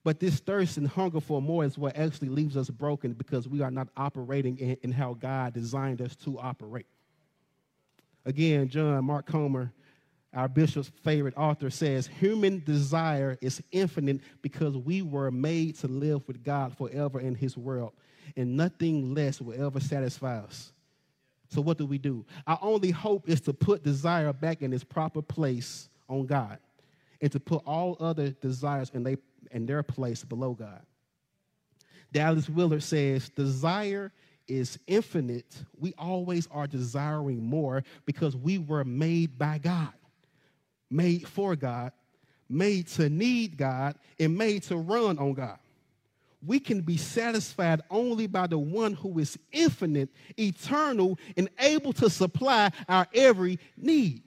But 0.02 0.20
this 0.20 0.38
thirst 0.38 0.76
and 0.76 0.86
hunger 0.86 1.22
for 1.22 1.40
more 1.40 1.64
is 1.64 1.78
what 1.78 1.96
actually 1.96 2.28
leaves 2.28 2.58
us 2.58 2.68
broken 2.68 3.14
because 3.14 3.48
we 3.48 3.62
are 3.62 3.70
not 3.70 3.88
operating 3.96 4.58
in, 4.58 4.76
in 4.82 4.92
how 4.92 5.14
God 5.14 5.54
designed 5.54 6.02
us 6.02 6.14
to 6.16 6.38
operate. 6.38 6.88
Again, 8.26 8.68
John 8.68 9.02
Mark 9.06 9.24
Comer, 9.24 9.72
our 10.34 10.48
bishop's 10.48 10.90
favorite 11.02 11.34
author, 11.36 11.70
says 11.70 12.06
human 12.06 12.62
desire 12.64 13.38
is 13.40 13.62
infinite 13.72 14.20
because 14.42 14.76
we 14.76 15.02
were 15.02 15.30
made 15.30 15.76
to 15.76 15.88
live 15.88 16.26
with 16.26 16.42
God 16.42 16.76
forever 16.76 17.20
in 17.20 17.34
his 17.34 17.56
world 17.56 17.92
and 18.36 18.56
nothing 18.56 19.14
less 19.14 19.40
will 19.40 19.60
ever 19.66 19.80
satisfy 19.80 20.38
us. 20.38 20.72
So, 21.50 21.60
what 21.60 21.78
do 21.78 21.86
we 21.86 21.98
do? 21.98 22.24
Our 22.46 22.58
only 22.62 22.90
hope 22.90 23.28
is 23.28 23.40
to 23.42 23.52
put 23.52 23.84
desire 23.84 24.32
back 24.32 24.62
in 24.62 24.72
its 24.72 24.84
proper 24.84 25.22
place 25.22 25.88
on 26.08 26.26
God 26.26 26.58
and 27.20 27.30
to 27.32 27.40
put 27.40 27.62
all 27.64 27.96
other 28.00 28.30
desires 28.30 28.90
in, 28.92 29.02
they, 29.04 29.16
in 29.52 29.66
their 29.66 29.82
place 29.82 30.24
below 30.24 30.54
God. 30.54 30.82
Dallas 32.12 32.48
Willard 32.48 32.82
says, 32.82 33.28
Desire 33.28 34.12
is 34.48 34.78
infinite. 34.86 35.56
We 35.78 35.94
always 35.96 36.48
are 36.50 36.66
desiring 36.66 37.42
more 37.42 37.82
because 38.04 38.36
we 38.36 38.58
were 38.58 38.84
made 38.84 39.38
by 39.38 39.58
God, 39.58 39.92
made 40.94 41.26
for 41.26 41.56
God, 41.56 41.92
made 42.48 42.86
to 42.88 43.08
need 43.08 43.56
God, 43.56 43.96
and 44.18 44.36
made 44.36 44.62
to 44.64 44.76
run 44.76 45.18
on 45.18 45.34
God 45.34 45.58
we 46.46 46.60
can 46.60 46.80
be 46.80 46.96
satisfied 46.96 47.80
only 47.90 48.26
by 48.26 48.46
the 48.46 48.58
one 48.58 48.94
who 48.94 49.18
is 49.18 49.38
infinite, 49.52 50.10
eternal, 50.38 51.18
and 51.36 51.48
able 51.58 51.92
to 51.94 52.10
supply 52.10 52.70
our 52.88 53.06
every 53.14 53.58
need. 53.76 54.22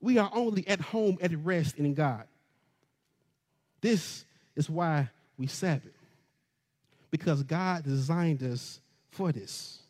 We 0.00 0.18
are 0.18 0.30
only 0.34 0.66
at 0.68 0.80
home 0.80 1.18
at 1.22 1.32
rest 1.44 1.76
in 1.76 1.94
God. 1.94 2.24
This 3.80 4.24
is 4.54 4.68
why 4.68 5.08
we 5.38 5.46
Sabbath, 5.46 5.92
because 7.10 7.42
God 7.42 7.84
designed 7.84 8.42
us 8.42 8.80
for 9.10 9.32
this. 9.32 9.83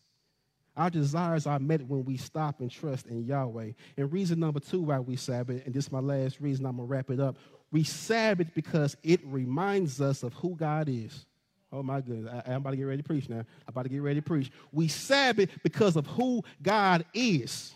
Our 0.77 0.91
desires 0.91 1.47
are 1.47 1.59
met 1.59 1.87
when 1.87 2.05
we 2.05 2.17
stop 2.17 2.61
and 2.61 2.71
trust 2.71 3.07
in 3.07 3.25
Yahweh. 3.25 3.73
And 3.97 4.13
reason 4.13 4.41
number 4.41 4.61
two 4.61 4.83
why 4.83 4.99
we 4.99 5.17
Sabbath, 5.17 5.65
and 5.65 5.75
this 5.75 5.87
is 5.87 5.93
my 5.93 6.01
last 6.01 6.41
reason, 6.41 6.67
I'm 6.67 6.77
going 6.77 6.89
to 6.89 6.93
wrap 6.93 7.11
it 7.11 7.21
up. 7.21 7.37
We 7.71 7.85
Sabbath 7.85 8.49
because 8.55 8.97
it 9.03 9.21
reminds 9.25 10.01
us 10.01 10.23
of 10.23 10.33
who 10.35 10.57
God 10.57 10.89
is. 10.89 11.27
Oh 11.73 11.83
my 11.83 12.01
goodness, 12.01 12.33
I, 12.47 12.53
am 12.53 12.61
about 12.61 12.71
to 12.71 12.77
get 12.77 12.85
ready 12.85 13.03
to 13.03 13.07
preach 13.07 13.29
now. 13.29 13.39
I'm 13.39 13.47
about 13.69 13.83
to 13.83 13.89
get 13.89 14.03
ready 14.03 14.21
to 14.21 14.25
preach. 14.25 14.51
We 14.73 14.89
Sabbath 14.89 15.51
because 15.63 15.97
of 15.97 16.07
who 16.07 16.43
God 16.63 17.05
is. 17.13 17.75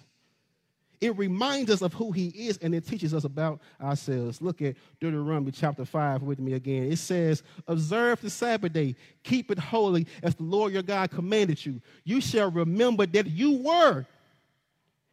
It 1.00 1.16
reminds 1.16 1.70
us 1.70 1.82
of 1.82 1.94
who 1.94 2.10
he 2.10 2.28
is 2.28 2.58
and 2.58 2.74
it 2.74 2.86
teaches 2.86 3.14
us 3.14 3.24
about 3.24 3.60
ourselves. 3.80 4.42
Look 4.42 4.62
at 4.62 4.76
Deuteronomy 5.00 5.52
chapter 5.52 5.84
5 5.84 6.22
with 6.22 6.40
me 6.40 6.54
again. 6.54 6.90
It 6.90 6.98
says, 6.98 7.42
Observe 7.68 8.20
the 8.20 8.30
Sabbath 8.30 8.72
day, 8.72 8.96
keep 9.22 9.50
it 9.50 9.58
holy 9.58 10.06
as 10.22 10.34
the 10.34 10.42
Lord 10.42 10.72
your 10.72 10.82
God 10.82 11.10
commanded 11.10 11.64
you. 11.64 11.80
You 12.04 12.20
shall 12.20 12.50
remember 12.50 13.06
that 13.06 13.26
you 13.26 13.58
were. 13.58 14.06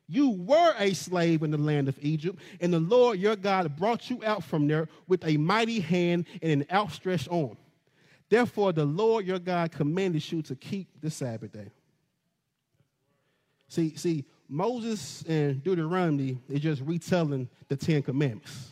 You 0.07 0.31
were 0.31 0.73
a 0.77 0.93
slave 0.93 1.43
in 1.43 1.51
the 1.51 1.57
land 1.57 1.87
of 1.87 1.97
Egypt, 2.01 2.39
and 2.61 2.71
the 2.71 2.79
Lord 2.79 3.19
your 3.19 3.35
God 3.35 3.75
brought 3.75 4.09
you 4.09 4.21
out 4.23 4.43
from 4.43 4.67
there 4.67 4.87
with 5.07 5.25
a 5.25 5.37
mighty 5.37 5.79
hand 5.79 6.25
and 6.41 6.51
an 6.51 6.67
outstretched 6.71 7.27
arm. 7.31 7.57
Therefore, 8.29 8.71
the 8.71 8.85
Lord 8.85 9.25
your 9.25 9.39
God 9.39 9.71
commanded 9.71 10.31
you 10.31 10.41
to 10.43 10.55
keep 10.55 10.87
the 11.01 11.09
Sabbath 11.09 11.53
day. 11.53 11.71
See, 13.67 13.95
see, 13.95 14.25
Moses 14.47 15.23
and 15.27 15.63
Deuteronomy 15.63 16.37
is 16.49 16.59
just 16.59 16.81
retelling 16.81 17.49
the 17.67 17.75
Ten 17.75 18.01
Commandments. 18.01 18.71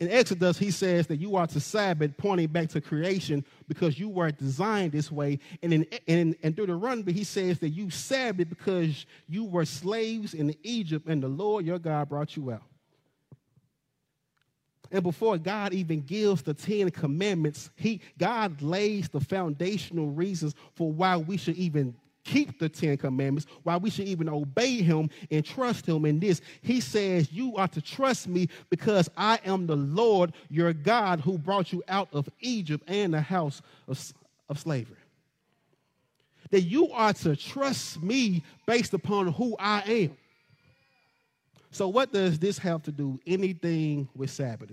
In 0.00 0.08
Exodus, 0.10 0.56
he 0.58 0.70
says 0.70 1.08
that 1.08 1.16
you 1.16 1.34
are 1.34 1.48
to 1.48 1.58
Sabbath, 1.58 2.16
pointing 2.16 2.46
back 2.46 2.68
to 2.68 2.80
creation 2.80 3.44
because 3.66 3.98
you 3.98 4.08
were 4.08 4.30
designed 4.30 4.92
this 4.92 5.10
way. 5.10 5.40
And 5.60 5.72
in, 5.72 5.82
in, 6.06 6.36
in 6.40 6.52
Deuteronomy, 6.52 7.12
he 7.12 7.24
says 7.24 7.58
that 7.60 7.70
you 7.70 7.90
Sabbath 7.90 8.48
because 8.48 9.06
you 9.28 9.44
were 9.44 9.64
slaves 9.64 10.34
in 10.34 10.54
Egypt 10.62 11.08
and 11.08 11.20
the 11.20 11.28
Lord 11.28 11.66
your 11.66 11.80
God 11.80 12.08
brought 12.08 12.36
you 12.36 12.52
out. 12.52 12.62
And 14.92 15.02
before 15.02 15.36
God 15.36 15.74
even 15.74 16.00
gives 16.00 16.42
the 16.42 16.54
Ten 16.54 16.90
Commandments, 16.90 17.70
he, 17.74 18.00
God 18.18 18.62
lays 18.62 19.08
the 19.08 19.20
foundational 19.20 20.06
reasons 20.06 20.54
for 20.74 20.90
why 20.92 21.16
we 21.16 21.36
should 21.36 21.56
even 21.56 21.94
keep 22.28 22.58
the 22.58 22.68
Ten 22.68 22.96
Commandments, 22.96 23.46
why 23.62 23.76
we 23.76 23.90
should 23.90 24.06
even 24.06 24.28
obey 24.28 24.82
Him 24.82 25.10
and 25.30 25.44
trust 25.44 25.86
Him 25.86 26.04
in 26.04 26.20
this. 26.20 26.40
He 26.60 26.80
says, 26.80 27.32
You 27.32 27.56
are 27.56 27.68
to 27.68 27.80
trust 27.80 28.28
me 28.28 28.48
because 28.70 29.10
I 29.16 29.38
am 29.44 29.66
the 29.66 29.76
Lord 29.76 30.32
your 30.48 30.72
God 30.72 31.20
who 31.20 31.38
brought 31.38 31.72
you 31.72 31.82
out 31.88 32.08
of 32.12 32.28
Egypt 32.40 32.84
and 32.86 33.14
the 33.14 33.20
house 33.20 33.62
of, 33.86 34.12
of 34.48 34.58
slavery. 34.58 34.96
That 36.50 36.62
you 36.62 36.90
are 36.92 37.12
to 37.14 37.36
trust 37.36 38.02
me 38.02 38.42
based 38.66 38.94
upon 38.94 39.32
who 39.32 39.56
I 39.58 39.80
am. 39.80 40.16
So, 41.70 41.88
what 41.88 42.12
does 42.12 42.38
this 42.38 42.58
have 42.58 42.82
to 42.84 42.92
do 42.92 43.20
anything 43.26 44.08
with 44.14 44.30
Sabbath? 44.30 44.70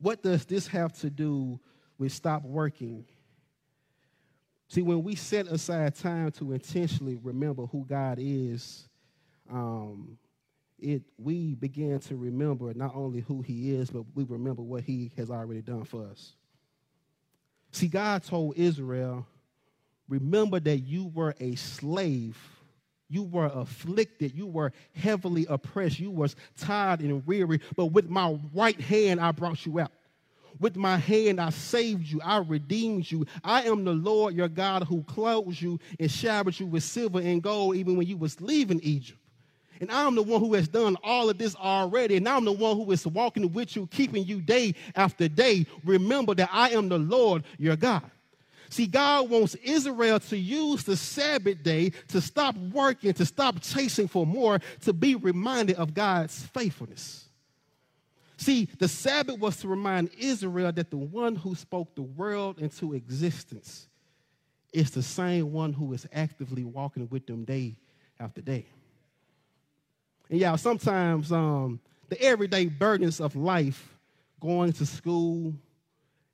What 0.00 0.22
does 0.22 0.44
this 0.44 0.66
have 0.68 0.92
to 1.00 1.10
do 1.10 1.60
with 1.98 2.12
stop 2.12 2.42
working? 2.42 3.04
See, 4.70 4.82
when 4.82 5.02
we 5.02 5.16
set 5.16 5.48
aside 5.48 5.96
time 5.96 6.30
to 6.32 6.52
intentionally 6.52 7.18
remember 7.20 7.66
who 7.66 7.84
God 7.84 8.18
is, 8.20 8.88
um, 9.50 10.16
it 10.78 11.02
we 11.18 11.56
begin 11.56 11.98
to 11.98 12.16
remember 12.16 12.72
not 12.72 12.94
only 12.94 13.20
who 13.20 13.42
He 13.42 13.74
is, 13.74 13.90
but 13.90 14.04
we 14.14 14.22
remember 14.24 14.62
what 14.62 14.84
He 14.84 15.10
has 15.16 15.28
already 15.28 15.60
done 15.60 15.84
for 15.84 16.06
us. 16.06 16.34
See, 17.72 17.88
God 17.88 18.22
told 18.22 18.56
Israel, 18.56 19.26
remember 20.08 20.60
that 20.60 20.78
you 20.78 21.10
were 21.14 21.34
a 21.40 21.56
slave 21.56 22.38
you 23.10 23.24
were 23.24 23.50
afflicted. 23.52 24.36
You 24.36 24.46
were 24.46 24.72
heavily 24.94 25.44
oppressed. 25.48 25.98
You 25.98 26.12
was 26.12 26.36
tired 26.56 27.00
and 27.00 27.26
weary. 27.26 27.60
But 27.74 27.86
with 27.86 28.08
my 28.08 28.38
right 28.54 28.80
hand, 28.80 29.20
I 29.20 29.32
brought 29.32 29.66
you 29.66 29.80
out. 29.80 29.90
With 30.58 30.76
my 30.76 30.96
hand, 30.96 31.40
I 31.40 31.50
saved 31.50 32.06
you. 32.06 32.20
I 32.24 32.38
redeemed 32.38 33.10
you. 33.10 33.26
I 33.44 33.62
am 33.62 33.84
the 33.84 33.92
Lord 33.92 34.34
your 34.34 34.48
God 34.48 34.84
who 34.84 35.02
clothes 35.04 35.60
you 35.60 35.78
and 35.98 36.10
showered 36.10 36.58
you 36.58 36.66
with 36.66 36.82
silver 36.82 37.20
and 37.20 37.42
gold 37.42 37.76
even 37.76 37.96
when 37.96 38.06
you 38.06 38.16
was 38.16 38.40
leaving 38.40 38.80
Egypt. 38.82 39.18
And 39.80 39.90
I'm 39.90 40.14
the 40.14 40.22
one 40.22 40.40
who 40.40 40.52
has 40.54 40.68
done 40.68 40.96
all 41.02 41.30
of 41.30 41.38
this 41.38 41.56
already. 41.56 42.16
And 42.16 42.28
I'm 42.28 42.44
the 42.44 42.52
one 42.52 42.76
who 42.76 42.90
is 42.92 43.06
walking 43.06 43.50
with 43.52 43.76
you, 43.76 43.86
keeping 43.86 44.24
you 44.24 44.40
day 44.40 44.74
after 44.94 45.26
day. 45.26 45.66
Remember 45.84 46.34
that 46.34 46.50
I 46.52 46.70
am 46.70 46.88
the 46.88 46.98
Lord 46.98 47.44
your 47.58 47.76
God. 47.76 48.02
See, 48.68 48.86
God 48.86 49.30
wants 49.30 49.56
Israel 49.56 50.20
to 50.20 50.36
use 50.36 50.84
the 50.84 50.96
Sabbath 50.96 51.62
day 51.62 51.90
to 52.08 52.20
stop 52.20 52.56
working, 52.56 53.12
to 53.14 53.26
stop 53.26 53.60
chasing 53.60 54.06
for 54.06 54.24
more, 54.24 54.60
to 54.82 54.92
be 54.92 55.16
reminded 55.16 55.76
of 55.76 55.92
God's 55.92 56.46
faithfulness. 56.46 57.29
See, 58.40 58.70
the 58.78 58.88
Sabbath 58.88 59.38
was 59.38 59.58
to 59.58 59.68
remind 59.68 60.12
Israel 60.18 60.72
that 60.72 60.90
the 60.90 60.96
one 60.96 61.36
who 61.36 61.54
spoke 61.54 61.94
the 61.94 62.00
world 62.00 62.58
into 62.58 62.94
existence 62.94 63.86
is 64.72 64.90
the 64.90 65.02
same 65.02 65.52
one 65.52 65.74
who 65.74 65.92
is 65.92 66.06
actively 66.10 66.64
walking 66.64 67.06
with 67.10 67.26
them 67.26 67.44
day 67.44 67.76
after 68.18 68.40
day. 68.40 68.64
And 70.30 70.40
y'all, 70.40 70.56
sometimes 70.56 71.30
um, 71.30 71.80
the 72.08 72.18
everyday 72.22 72.64
burdens 72.64 73.20
of 73.20 73.36
life, 73.36 73.94
going 74.40 74.72
to 74.72 74.86
school, 74.86 75.52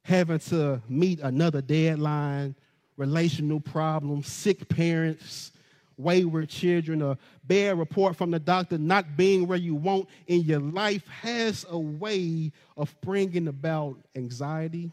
having 0.04 0.38
to 0.38 0.80
meet 0.88 1.18
another 1.18 1.60
deadline, 1.60 2.54
relational 2.96 3.58
problems, 3.58 4.28
sick 4.28 4.68
parents, 4.68 5.50
wayward 5.98 6.48
children, 6.48 7.02
a 7.02 7.16
bad 7.44 7.78
report 7.78 8.16
from 8.16 8.30
the 8.30 8.38
doctor, 8.38 8.78
not 8.78 9.16
being 9.16 9.46
where 9.46 9.58
you 9.58 9.74
want 9.74 10.08
in 10.26 10.42
your 10.42 10.60
life 10.60 11.06
has 11.08 11.64
a 11.70 11.78
way 11.78 12.52
of 12.76 12.94
bringing 13.00 13.48
about 13.48 13.96
anxiety, 14.14 14.90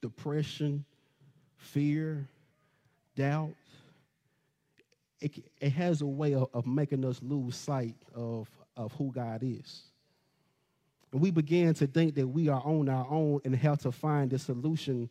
depression, 0.00 0.84
fear, 1.56 2.28
doubt. 3.16 3.54
It, 5.20 5.44
it 5.60 5.70
has 5.70 6.02
a 6.02 6.06
way 6.06 6.34
of, 6.34 6.48
of 6.52 6.66
making 6.66 7.04
us 7.04 7.20
lose 7.22 7.56
sight 7.56 7.94
of, 8.14 8.50
of 8.76 8.92
who 8.92 9.12
God 9.12 9.42
is. 9.42 9.84
And 11.12 11.20
we 11.20 11.30
begin 11.30 11.72
to 11.74 11.86
think 11.86 12.16
that 12.16 12.26
we 12.26 12.48
are 12.48 12.60
on 12.60 12.88
our 12.88 13.06
own 13.08 13.40
and 13.44 13.54
have 13.54 13.78
to 13.82 13.92
find 13.92 14.32
a 14.32 14.38
solution 14.38 15.08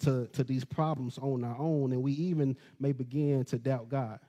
to, 0.00 0.26
to 0.34 0.44
these 0.44 0.66
problems 0.66 1.18
on 1.18 1.42
our 1.42 1.56
own. 1.58 1.92
And 1.92 2.02
we 2.02 2.12
even 2.12 2.56
may 2.78 2.92
begin 2.92 3.44
to 3.46 3.58
doubt 3.58 3.88
God. 3.88 4.20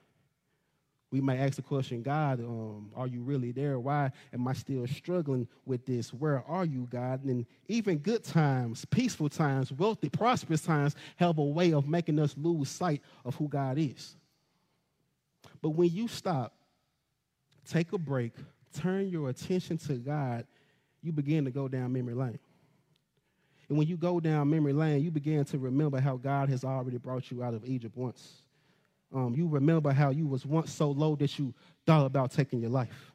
We 1.09 1.21
may 1.21 1.37
ask 1.37 1.55
the 1.55 1.61
question, 1.61 2.01
God, 2.01 2.41
um, 2.41 2.91
are 2.93 3.07
you 3.07 3.21
really 3.21 3.53
there? 3.53 3.79
Why 3.79 4.11
am 4.33 4.45
I 4.45 4.53
still 4.53 4.85
struggling 4.87 5.47
with 5.65 5.85
this? 5.85 6.13
Where 6.13 6.43
are 6.45 6.65
you, 6.65 6.87
God? 6.91 7.23
And 7.23 7.45
even 7.69 7.97
good 7.99 8.25
times, 8.25 8.83
peaceful 8.85 9.29
times, 9.29 9.71
wealthy, 9.71 10.09
prosperous 10.09 10.61
times 10.61 10.95
have 11.15 11.37
a 11.37 11.43
way 11.43 11.73
of 11.73 11.87
making 11.87 12.19
us 12.19 12.35
lose 12.37 12.69
sight 12.69 13.01
of 13.23 13.35
who 13.35 13.47
God 13.47 13.77
is. 13.77 14.17
But 15.61 15.69
when 15.69 15.89
you 15.89 16.09
stop, 16.09 16.53
take 17.69 17.93
a 17.93 17.97
break, 17.97 18.33
turn 18.73 19.09
your 19.09 19.29
attention 19.29 19.77
to 19.77 19.93
God, 19.93 20.45
you 21.01 21.13
begin 21.13 21.45
to 21.45 21.51
go 21.51 21.69
down 21.69 21.93
memory 21.93 22.15
lane. 22.15 22.39
And 23.69 23.77
when 23.77 23.87
you 23.87 23.95
go 23.95 24.19
down 24.19 24.49
memory 24.49 24.73
lane, 24.73 25.03
you 25.03 25.11
begin 25.11 25.45
to 25.45 25.57
remember 25.57 26.01
how 26.01 26.17
God 26.17 26.49
has 26.49 26.65
already 26.65 26.97
brought 26.97 27.31
you 27.31 27.43
out 27.43 27.53
of 27.53 27.63
Egypt 27.65 27.95
once. 27.95 28.43
Um, 29.13 29.33
you 29.35 29.47
remember 29.47 29.91
how 29.91 30.09
you 30.09 30.27
was 30.27 30.45
once 30.45 30.71
so 30.71 30.91
low 30.91 31.15
that 31.15 31.39
you 31.39 31.53
thought 31.85 32.05
about 32.05 32.31
taking 32.31 32.59
your 32.59 32.69
life. 32.69 33.11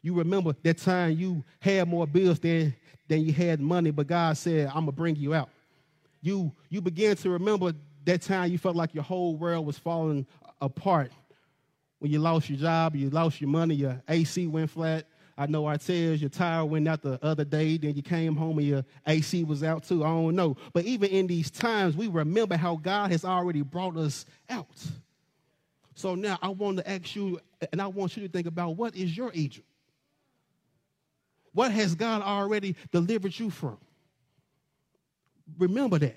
You 0.00 0.14
remember 0.14 0.54
that 0.62 0.78
time 0.78 1.18
you 1.18 1.44
had 1.60 1.88
more 1.88 2.06
bills 2.06 2.38
than, 2.38 2.74
than 3.08 3.24
you 3.24 3.32
had 3.32 3.60
money, 3.60 3.90
but 3.90 4.06
God 4.06 4.36
said, 4.36 4.68
I'm 4.68 4.84
going 4.84 4.86
to 4.86 4.92
bring 4.92 5.16
you 5.16 5.34
out. 5.34 5.50
You, 6.22 6.52
you 6.70 6.80
begin 6.80 7.16
to 7.16 7.30
remember 7.30 7.72
that 8.04 8.22
time 8.22 8.50
you 8.50 8.58
felt 8.58 8.76
like 8.76 8.94
your 8.94 9.04
whole 9.04 9.36
world 9.36 9.66
was 9.66 9.76
falling 9.76 10.26
apart. 10.60 11.12
When 11.98 12.10
you 12.10 12.20
lost 12.20 12.48
your 12.48 12.58
job, 12.58 12.96
you 12.96 13.10
lost 13.10 13.40
your 13.40 13.50
money, 13.50 13.74
your 13.74 14.00
AC 14.08 14.46
went 14.46 14.70
flat, 14.70 15.04
I 15.38 15.46
know 15.46 15.62
Artez, 15.62 16.20
your 16.20 16.30
tire 16.30 16.64
went 16.64 16.88
out 16.88 17.00
the 17.00 17.24
other 17.24 17.44
day, 17.44 17.78
then 17.78 17.94
you 17.94 18.02
came 18.02 18.34
home 18.34 18.58
and 18.58 18.66
your 18.66 18.84
AC 19.06 19.44
was 19.44 19.62
out 19.62 19.84
too. 19.84 20.04
I 20.04 20.08
don't 20.08 20.34
know. 20.34 20.56
But 20.72 20.84
even 20.84 21.10
in 21.10 21.28
these 21.28 21.48
times, 21.48 21.96
we 21.96 22.08
remember 22.08 22.56
how 22.56 22.74
God 22.74 23.12
has 23.12 23.24
already 23.24 23.62
brought 23.62 23.96
us 23.96 24.26
out. 24.50 24.66
So 25.98 26.14
now 26.14 26.38
I 26.40 26.46
want 26.50 26.76
to 26.76 26.88
ask 26.88 27.16
you, 27.16 27.40
and 27.72 27.82
I 27.82 27.88
want 27.88 28.16
you 28.16 28.22
to 28.22 28.28
think 28.28 28.46
about 28.46 28.76
what 28.76 28.94
is 28.94 29.16
your 29.16 29.32
Egypt? 29.34 29.66
What 31.52 31.72
has 31.72 31.96
God 31.96 32.22
already 32.22 32.76
delivered 32.92 33.36
you 33.36 33.50
from? 33.50 33.78
Remember 35.58 35.98
that. 35.98 36.16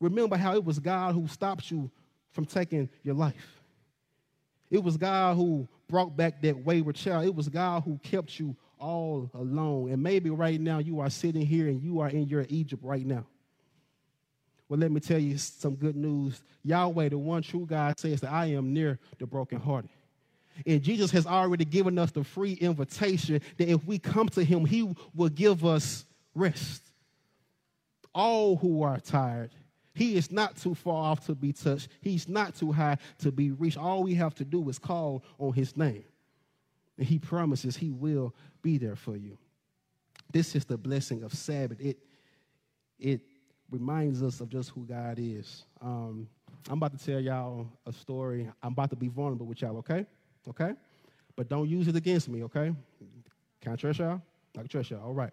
Remember 0.00 0.38
how 0.38 0.54
it 0.54 0.64
was 0.64 0.78
God 0.78 1.14
who 1.14 1.28
stopped 1.28 1.70
you 1.70 1.90
from 2.30 2.46
taking 2.46 2.88
your 3.02 3.14
life. 3.14 3.60
It 4.70 4.82
was 4.82 4.96
God 4.96 5.36
who 5.36 5.68
brought 5.86 6.16
back 6.16 6.40
that 6.40 6.64
wayward 6.64 6.96
child. 6.96 7.26
It 7.26 7.34
was 7.34 7.50
God 7.50 7.82
who 7.82 7.98
kept 8.02 8.40
you 8.40 8.56
all 8.78 9.30
alone. 9.34 9.90
And 9.90 10.02
maybe 10.02 10.30
right 10.30 10.58
now 10.58 10.78
you 10.78 11.00
are 11.00 11.10
sitting 11.10 11.44
here 11.44 11.68
and 11.68 11.82
you 11.82 12.00
are 12.00 12.08
in 12.08 12.26
your 12.26 12.46
Egypt 12.48 12.82
right 12.82 13.04
now. 13.04 13.26
Well, 14.70 14.80
let 14.80 14.90
me 14.90 15.00
tell 15.00 15.18
you 15.18 15.36
some 15.36 15.74
good 15.74 15.96
news. 15.96 16.40
Yahweh, 16.64 17.10
the 17.10 17.18
one 17.18 17.42
true 17.42 17.66
God, 17.66 17.98
says 17.98 18.22
that 18.22 18.32
I 18.32 18.46
am 18.46 18.72
near 18.72 18.98
the 19.18 19.26
brokenhearted. 19.26 19.90
And 20.64 20.82
Jesus 20.82 21.10
has 21.10 21.26
already 21.26 21.66
given 21.66 21.98
us 21.98 22.10
the 22.10 22.24
free 22.24 22.54
invitation 22.54 23.42
that 23.58 23.68
if 23.68 23.84
we 23.84 23.98
come 23.98 24.30
to 24.30 24.42
him, 24.42 24.64
he 24.64 24.94
will 25.14 25.28
give 25.28 25.66
us 25.66 26.06
rest. 26.34 26.82
All 28.14 28.56
who 28.56 28.82
are 28.82 28.98
tired 28.98 29.50
he 29.94 30.16
is 30.16 30.30
not 30.30 30.56
too 30.56 30.74
far 30.74 31.10
off 31.10 31.26
to 31.26 31.34
be 31.34 31.52
touched. 31.52 31.88
He's 32.00 32.28
not 32.28 32.54
too 32.54 32.72
high 32.72 32.98
to 33.18 33.32
be 33.32 33.50
reached. 33.50 33.76
All 33.76 34.02
we 34.02 34.14
have 34.14 34.34
to 34.36 34.44
do 34.44 34.66
is 34.68 34.78
call 34.78 35.24
on 35.38 35.52
his 35.52 35.76
name. 35.76 36.04
And 36.96 37.06
he 37.06 37.18
promises 37.18 37.76
he 37.76 37.90
will 37.90 38.34
be 38.62 38.78
there 38.78 38.96
for 38.96 39.16
you. 39.16 39.36
This 40.32 40.54
is 40.54 40.64
the 40.64 40.78
blessing 40.78 41.22
of 41.22 41.34
Sabbath. 41.34 41.80
It, 41.80 41.98
it 42.98 43.20
reminds 43.70 44.22
us 44.22 44.40
of 44.40 44.48
just 44.48 44.70
who 44.70 44.84
God 44.84 45.18
is. 45.18 45.64
Um, 45.80 46.28
I'm 46.68 46.78
about 46.78 46.98
to 46.98 47.04
tell 47.04 47.20
y'all 47.20 47.66
a 47.86 47.92
story. 47.92 48.48
I'm 48.62 48.72
about 48.72 48.90
to 48.90 48.96
be 48.96 49.08
vulnerable 49.08 49.46
with 49.46 49.62
y'all, 49.62 49.78
okay? 49.78 50.06
Okay? 50.48 50.72
But 51.36 51.48
don't 51.48 51.68
use 51.68 51.88
it 51.88 51.96
against 51.96 52.28
me, 52.28 52.42
okay? 52.44 52.74
Can 53.60 53.72
I 53.72 53.76
trust 53.76 53.98
y'all? 53.98 54.20
I 54.56 54.60
can 54.60 54.68
trust 54.68 54.90
y'all. 54.90 55.04
All 55.04 55.14
right. 55.14 55.32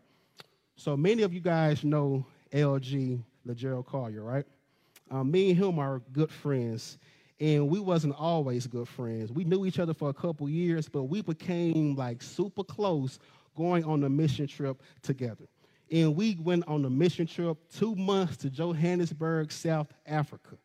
So 0.76 0.96
many 0.96 1.24
of 1.24 1.34
you 1.34 1.40
guys 1.40 1.84
know 1.84 2.26
LG 2.52 3.20
LeGerald 3.48 3.86
Collier, 3.86 4.24
right? 4.24 4.46
Um, 5.10 5.32
me 5.32 5.50
and 5.50 5.58
him 5.58 5.80
are 5.80 6.02
good 6.12 6.32
friends, 6.32 6.98
and 7.40 7.70
we 7.70 7.80
wasn't 7.80 8.16
always 8.18 8.68
good 8.68 8.88
friends. 8.88 9.32
We 9.32 9.44
knew 9.44 9.66
each 9.66 9.80
other 9.80 9.94
for 9.94 10.10
a 10.10 10.14
couple 10.14 10.50
years, 10.50 10.88
but 10.90 11.04
we 11.04 11.22
became 11.22 11.96
like 11.96 12.22
super 12.22 12.64
close 12.64 13.20
going 13.56 13.84
on 13.86 14.04
a 14.04 14.10
mission 14.10 14.48
trip 14.48 14.82
together. 15.02 15.46
And 15.92 16.16
we 16.16 16.36
went 16.36 16.68
on 16.68 16.84
a 16.86 16.90
mission 16.90 17.28
trip 17.28 17.58
two 17.74 17.96
months 17.96 18.38
to 18.38 18.50
Johannesburg, 18.50 19.52
South 19.52 19.88
Africa. 20.06 20.58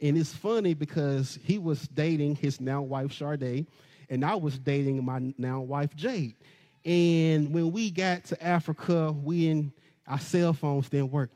And 0.00 0.16
it's 0.16 0.32
funny 0.32 0.72
because 0.72 1.38
he 1.44 1.58
was 1.58 1.86
dating 1.88 2.36
his 2.36 2.60
now 2.60 2.80
wife, 2.80 3.12
Sade, 3.12 3.66
and 4.08 4.24
I 4.24 4.34
was 4.34 4.58
dating 4.58 5.04
my 5.04 5.34
now 5.36 5.60
wife, 5.60 5.94
Jade. 5.94 6.36
And 6.84 7.52
when 7.52 7.72
we 7.72 7.90
got 7.90 8.24
to 8.26 8.42
Africa, 8.42 9.12
we 9.12 9.48
in 9.48 9.72
our 10.06 10.18
cell 10.18 10.54
phones 10.54 10.88
didn't 10.88 11.12
work. 11.12 11.30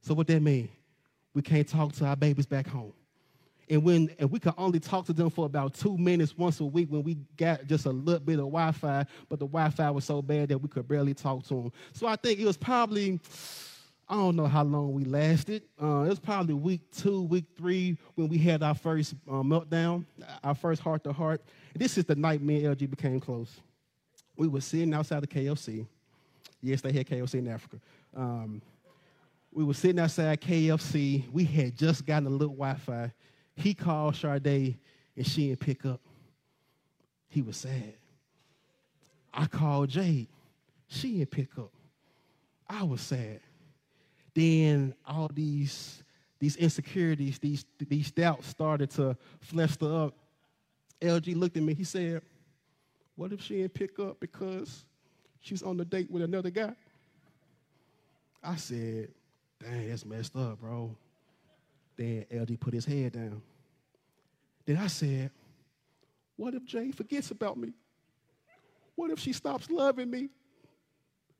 So 0.00 0.14
what 0.14 0.26
that 0.26 0.42
mean? 0.42 0.68
We 1.34 1.42
can't 1.42 1.68
talk 1.68 1.92
to 1.94 2.06
our 2.06 2.16
babies 2.16 2.46
back 2.46 2.66
home. 2.66 2.92
And 3.72 3.82
when 3.82 4.10
and 4.18 4.30
we 4.30 4.38
could 4.38 4.52
only 4.58 4.78
talk 4.78 5.06
to 5.06 5.14
them 5.14 5.30
for 5.30 5.46
about 5.46 5.72
two 5.72 5.96
minutes 5.96 6.36
once 6.36 6.60
a 6.60 6.64
week 6.64 6.88
when 6.90 7.02
we 7.02 7.16
got 7.38 7.66
just 7.66 7.86
a 7.86 7.90
little 7.90 8.20
bit 8.20 8.34
of 8.34 8.44
Wi-Fi, 8.44 9.06
but 9.30 9.38
the 9.38 9.46
Wi-Fi 9.46 9.90
was 9.90 10.04
so 10.04 10.20
bad 10.20 10.50
that 10.50 10.58
we 10.58 10.68
could 10.68 10.86
barely 10.86 11.14
talk 11.14 11.42
to 11.44 11.54
them. 11.54 11.72
So 11.94 12.06
I 12.06 12.16
think 12.16 12.38
it 12.38 12.44
was 12.44 12.58
probably 12.58 13.18
I 14.06 14.14
don't 14.16 14.36
know 14.36 14.46
how 14.46 14.62
long 14.62 14.92
we 14.92 15.06
lasted. 15.06 15.62
Uh, 15.82 16.02
it 16.02 16.10
was 16.10 16.18
probably 16.18 16.52
week 16.52 16.82
two, 16.90 17.22
week 17.22 17.46
three 17.56 17.96
when 18.14 18.28
we 18.28 18.36
had 18.36 18.62
our 18.62 18.74
first 18.74 19.14
uh, 19.26 19.36
meltdown, 19.36 20.04
our 20.44 20.54
first 20.54 20.82
heart 20.82 21.02
to 21.04 21.12
heart. 21.14 21.40
This 21.74 21.96
is 21.96 22.04
the 22.04 22.14
night 22.14 22.42
me 22.42 22.66
and 22.66 22.76
LG 22.76 22.90
became 22.90 23.20
close. 23.20 23.58
We 24.36 24.48
were 24.48 24.60
sitting 24.60 24.92
outside 24.92 25.22
the 25.22 25.26
KFC. 25.26 25.86
Yes, 26.60 26.82
they 26.82 26.92
had 26.92 27.08
KFC 27.08 27.36
in 27.36 27.48
Africa. 27.48 27.80
Um, 28.14 28.60
we 29.50 29.64
were 29.64 29.72
sitting 29.72 29.98
outside 29.98 30.42
KFC. 30.42 31.24
We 31.32 31.46
had 31.46 31.74
just 31.74 32.04
gotten 32.04 32.26
a 32.26 32.30
little 32.30 32.54
Wi-Fi. 32.54 33.10
He 33.54 33.74
called 33.74 34.16
Sade 34.16 34.78
and 35.16 35.26
she 35.26 35.48
didn't 35.48 35.60
pick 35.60 35.84
up. 35.84 36.00
He 37.28 37.42
was 37.42 37.56
sad. 37.56 37.94
I 39.32 39.46
called 39.46 39.90
Jade. 39.90 40.28
She 40.88 41.18
didn't 41.18 41.30
pick 41.30 41.58
up. 41.58 41.72
I 42.68 42.82
was 42.82 43.00
sad 43.00 43.40
then 44.34 44.94
all 45.06 45.30
these 45.32 46.02
these 46.38 46.56
insecurities, 46.56 47.38
these 47.38 47.64
these 47.78 48.10
doubts 48.10 48.48
started 48.48 48.90
to 48.90 49.16
fester 49.40 49.94
up. 49.94 50.14
LG 51.00 51.36
looked 51.36 51.56
at 51.56 51.62
me. 51.62 51.74
He 51.74 51.84
said, 51.84 52.22
"What 53.16 53.32
if 53.32 53.40
she 53.40 53.58
didn't 53.58 53.74
pick 53.74 53.98
up 53.98 54.18
because 54.20 54.84
she's 55.40 55.62
on 55.62 55.76
the 55.76 55.84
date 55.84 56.10
with 56.10 56.22
another 56.22 56.50
guy?" 56.50 56.74
I 58.42 58.56
said, 58.56 59.08
"Dang, 59.60 59.88
that's 59.88 60.04
messed 60.04 60.34
up, 60.34 60.60
bro." 60.60 60.96
Then 62.02 62.26
LG 62.32 62.58
put 62.58 62.74
his 62.74 62.84
head 62.84 63.12
down. 63.12 63.40
Then 64.66 64.76
I 64.76 64.88
said, 64.88 65.30
"What 66.34 66.52
if 66.52 66.64
Jay 66.64 66.90
forgets 66.90 67.30
about 67.30 67.56
me? 67.56 67.72
What 68.96 69.12
if 69.12 69.20
she 69.20 69.32
stops 69.32 69.70
loving 69.70 70.10
me?" 70.10 70.28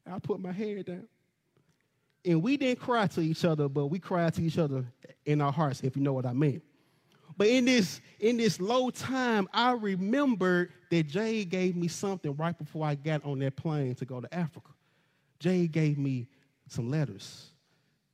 I 0.07 0.21
put 0.21 0.39
my 0.39 0.53
head 0.53 0.87
down. 0.87 1.09
And 2.25 2.43
we 2.43 2.57
didn't 2.57 2.79
cry 2.79 3.09
to 3.09 3.21
each 3.21 3.45
other, 3.45 3.69
but 3.69 3.87
we 3.87 3.99
cried 3.99 4.35
to 4.35 4.43
each 4.43 4.57
other 4.57 4.85
in 5.25 5.41
our 5.41 5.51
hearts, 5.51 5.81
if 5.83 5.97
you 5.97 6.03
know 6.03 6.13
what 6.13 6.27
I 6.27 6.33
mean. 6.33 6.63
But 7.37 7.49
in 7.49 7.65
this 7.65 8.01
in 8.21 8.37
this 8.37 8.61
low 8.61 8.91
time, 8.91 9.49
I 9.53 9.73
remembered 9.73 10.73
that 10.91 11.09
Jay 11.09 11.45
gave 11.45 11.75
me 11.75 11.89
something 11.89 12.37
right 12.37 12.57
before 12.57 12.87
I 12.87 12.95
got 12.95 13.25
on 13.25 13.41
that 13.41 13.57
plane 13.57 13.97
to 13.97 14.05
go 14.05 14.21
to 14.21 14.33
Africa. 14.33 14.71
Jay 15.41 15.67
gave 15.67 15.99
me 15.99 16.29
some 16.69 16.89
letters. 16.89 17.51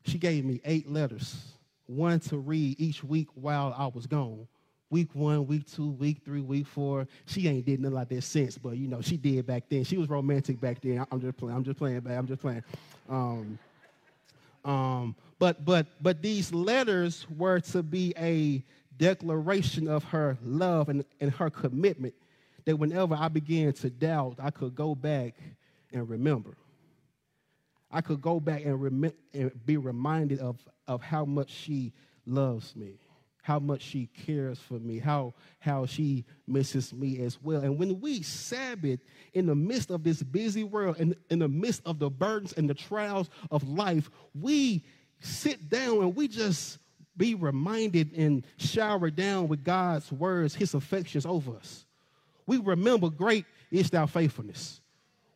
She 0.07 0.17
gave 0.17 0.47
me 0.47 0.63
eight 0.65 0.91
letters, 0.91 1.58
one 1.89 2.21
to 2.21 2.39
read 2.39 2.79
each 2.79 3.03
week 3.03 3.29
while 3.35 3.75
I 3.77 3.87
was 3.87 4.07
gone. 4.07 4.47
Week 4.91 5.09
one, 5.13 5.47
week 5.47 5.67
two, 5.67 5.91
week 5.91 6.19
three, 6.25 6.41
week 6.41 6.67
four. 6.67 7.07
She 7.27 7.47
ain't 7.49 7.67
did 7.67 7.81
nothing 7.81 7.95
like 7.95 8.09
that 8.09 8.23
since, 8.23 8.57
but 8.57 8.77
you 8.77 8.89
know 8.89 9.03
she 9.03 9.17
did 9.17 9.47
back 9.47 9.65
then. 9.69 9.85
She 9.85 9.99
was 9.99 10.09
romantic 10.09 10.61
back 10.61 10.81
then. 10.81 11.05
I'm 11.11 11.21
just 11.21 11.37
playing. 11.37 11.57
I'm 11.57 11.65
just 11.65 11.79
playing. 11.79 12.07
I'm 12.07 12.27
just 12.27 12.41
playing. 12.41 12.65
Um, 13.09 13.59
um, 14.65 15.15
but 15.39 15.65
but 15.65 15.87
but 16.01 16.23
these 16.23 16.53
letters 16.53 17.27
were 17.37 17.61
to 17.61 17.83
be 17.83 18.15
a 18.17 18.63
declaration 18.97 19.89
of 19.89 20.05
her 20.05 20.37
love 20.43 20.89
and, 20.89 21.05
and 21.21 21.31
her 21.33 21.51
commitment 21.51 22.15
that 22.65 22.77
whenever 22.77 23.15
I 23.15 23.29
began 23.29 23.73
to 23.75 23.91
doubt, 23.91 24.37
I 24.39 24.51
could 24.51 24.75
go 24.75 24.95
back 24.95 25.35
and 25.93 26.09
remember. 26.09 26.51
I 27.91 28.01
could 28.01 28.21
go 28.21 28.41
back 28.41 28.65
and, 28.65 28.81
rem- 28.81 29.13
and 29.33 29.67
be 29.67 29.77
reminded 29.77 30.41
of, 30.41 30.59
of 30.87 31.03
how 31.03 31.25
much 31.25 31.51
she 31.51 31.93
loves 32.27 32.77
me 32.77 32.99
how 33.49 33.59
much 33.59 33.81
she 33.81 34.11
cares 34.27 34.59
for 34.59 34.75
me, 34.75 34.99
how, 34.99 35.33
how 35.59 35.87
she 35.87 36.23
misses 36.47 36.93
me 36.93 37.19
as 37.23 37.43
well. 37.43 37.63
And 37.63 37.79
when 37.79 37.99
we 37.99 38.21
Sabbath 38.21 39.01
in 39.33 39.47
the 39.47 39.55
midst 39.55 39.91
of 39.91 40.05
this 40.05 40.23
busy 40.23 40.65
world 40.65 40.97
and 40.99 41.17
in 41.31 41.39
the 41.39 41.49
midst 41.49 41.81
of 41.87 41.99
the 41.99 42.11
burdens 42.11 42.53
and 42.53 42.69
the 42.69 42.75
trials 42.75 43.31
of 43.51 43.67
life, 43.67 44.11
we 44.39 44.85
sit 45.21 45.71
down 45.71 46.03
and 46.03 46.15
we 46.15 46.29
just 46.29 46.79
be 47.17 47.35
reminded 47.35 48.15
and 48.15 48.45
shower 48.59 49.09
down 49.09 49.49
with 49.49 49.65
God's 49.65 50.13
words, 50.13 50.55
his 50.55 50.75
affections 50.75 51.25
over 51.25 51.57
us. 51.57 51.87
We 52.47 52.59
remember 52.59 53.09
great 53.09 53.47
is 53.71 53.89
thy 53.89 54.05
faithfulness. 54.05 54.83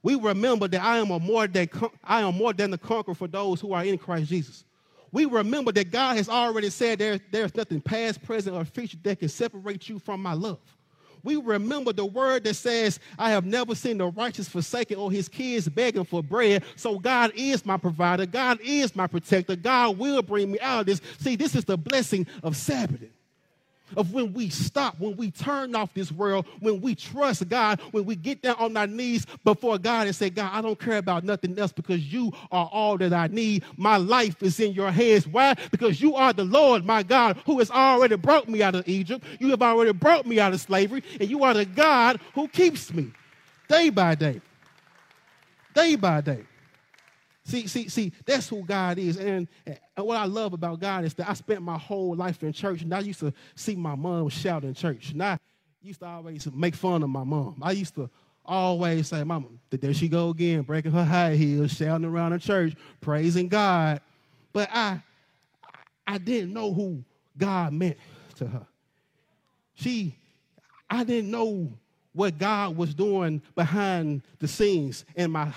We 0.02 0.16
remember 0.16 0.68
that 0.68 0.82
I 0.82 0.98
am 0.98 1.08
more 1.08 1.46
than 1.46 1.68
I 2.02 2.22
am 2.22 2.36
more 2.36 2.52
than 2.52 2.70
the 2.70 2.78
conqueror 2.78 3.14
for 3.14 3.28
those 3.28 3.60
who 3.60 3.72
are 3.72 3.84
in 3.84 3.98
Christ 3.98 4.28
Jesus 4.28 4.64
we 5.12 5.26
remember 5.26 5.72
that 5.72 5.90
God 5.90 6.16
has 6.16 6.28
already 6.28 6.70
said 6.70 6.98
there, 6.98 7.20
there's 7.30 7.54
nothing 7.54 7.82
past, 7.82 8.22
present, 8.22 8.56
or 8.56 8.64
future 8.64 8.96
that 9.02 9.20
can 9.20 9.28
separate 9.28 9.88
you 9.88 9.98
from 9.98 10.22
my 10.22 10.32
love. 10.32 10.58
We 11.22 11.36
remember 11.36 11.92
the 11.92 12.06
word 12.06 12.42
that 12.44 12.54
says, 12.54 12.98
I 13.16 13.30
have 13.30 13.44
never 13.44 13.76
seen 13.76 13.98
the 13.98 14.06
righteous 14.06 14.48
forsaken 14.48 14.96
or 14.96 15.12
his 15.12 15.28
kids 15.28 15.68
begging 15.68 16.04
for 16.04 16.20
bread. 16.20 16.64
So 16.74 16.98
God 16.98 17.30
is 17.36 17.64
my 17.64 17.76
provider. 17.76 18.26
God 18.26 18.58
is 18.60 18.96
my 18.96 19.06
protector. 19.06 19.54
God 19.54 19.98
will 19.98 20.22
bring 20.22 20.50
me 20.50 20.58
out 20.58 20.80
of 20.80 20.86
this. 20.86 21.00
See, 21.18 21.36
this 21.36 21.54
is 21.54 21.64
the 21.64 21.78
blessing 21.78 22.26
of 22.42 22.56
Sabbath 22.56 23.02
of 23.96 24.12
when 24.12 24.32
we 24.32 24.48
stop, 24.48 24.98
when 24.98 25.16
we 25.16 25.30
turn 25.30 25.74
off 25.74 25.94
this 25.94 26.12
world, 26.12 26.46
when 26.60 26.80
we 26.80 26.94
trust 26.94 27.48
God, 27.48 27.80
when 27.90 28.04
we 28.04 28.16
get 28.16 28.42
down 28.42 28.56
on 28.58 28.76
our 28.76 28.86
knees 28.86 29.26
before 29.44 29.78
God 29.78 30.06
and 30.06 30.16
say, 30.16 30.30
God, 30.30 30.50
I 30.52 30.60
don't 30.60 30.78
care 30.78 30.98
about 30.98 31.24
nothing 31.24 31.58
else 31.58 31.72
because 31.72 32.12
you 32.12 32.32
are 32.50 32.68
all 32.72 32.98
that 32.98 33.12
I 33.12 33.26
need. 33.28 33.64
My 33.76 33.96
life 33.96 34.42
is 34.42 34.60
in 34.60 34.72
your 34.72 34.90
hands. 34.90 35.26
Why? 35.26 35.54
Because 35.70 36.00
you 36.00 36.16
are 36.16 36.32
the 36.32 36.44
Lord, 36.44 36.84
my 36.84 37.02
God, 37.02 37.38
who 37.46 37.58
has 37.58 37.70
already 37.70 38.16
brought 38.16 38.48
me 38.48 38.62
out 38.62 38.74
of 38.74 38.88
Egypt. 38.88 39.24
You 39.38 39.50
have 39.50 39.62
already 39.62 39.92
brought 39.92 40.26
me 40.26 40.40
out 40.40 40.52
of 40.52 40.60
slavery, 40.60 41.02
and 41.20 41.28
you 41.30 41.44
are 41.44 41.54
the 41.54 41.64
God 41.64 42.20
who 42.34 42.48
keeps 42.48 42.92
me 42.92 43.12
day 43.68 43.90
by 43.90 44.14
day. 44.14 44.40
Day 45.74 45.96
by 45.96 46.20
day. 46.20 46.44
See, 47.52 47.66
see, 47.66 47.90
see, 47.90 48.12
that's 48.24 48.48
who 48.48 48.62
God 48.64 48.96
is. 48.98 49.18
And, 49.18 49.46
and 49.66 50.06
what 50.06 50.16
I 50.16 50.24
love 50.24 50.54
about 50.54 50.80
God 50.80 51.04
is 51.04 51.12
that 51.12 51.28
I 51.28 51.34
spent 51.34 51.60
my 51.60 51.76
whole 51.76 52.16
life 52.16 52.42
in 52.42 52.50
church, 52.50 52.80
and 52.80 52.94
I 52.94 53.00
used 53.00 53.20
to 53.20 53.30
see 53.54 53.76
my 53.76 53.94
mom 53.94 54.30
shout 54.30 54.64
in 54.64 54.72
church. 54.72 55.10
And 55.10 55.22
I 55.22 55.38
used 55.82 56.00
to 56.00 56.06
always 56.06 56.50
make 56.50 56.74
fun 56.74 57.02
of 57.02 57.10
my 57.10 57.24
mom. 57.24 57.60
I 57.60 57.72
used 57.72 57.94
to 57.96 58.08
always 58.42 59.08
say, 59.08 59.22
Mama, 59.22 59.48
there 59.68 59.92
she 59.92 60.08
go 60.08 60.30
again, 60.30 60.62
breaking 60.62 60.92
her 60.92 61.04
high 61.04 61.34
heels, 61.34 61.72
shouting 61.72 62.06
around 62.06 62.32
the 62.32 62.38
church, 62.38 62.72
praising 63.02 63.48
God. 63.48 64.00
But 64.54 64.70
I 64.72 65.02
I 66.06 66.16
didn't 66.16 66.54
know 66.54 66.72
who 66.72 67.04
God 67.36 67.74
meant 67.74 67.98
to 68.36 68.46
her. 68.46 68.66
She, 69.74 70.16
I 70.88 71.04
didn't 71.04 71.30
know 71.30 71.70
what 72.14 72.38
God 72.38 72.78
was 72.78 72.94
doing 72.94 73.42
behind 73.54 74.22
the 74.38 74.48
scenes 74.48 75.04
in 75.16 75.30
my 75.30 75.52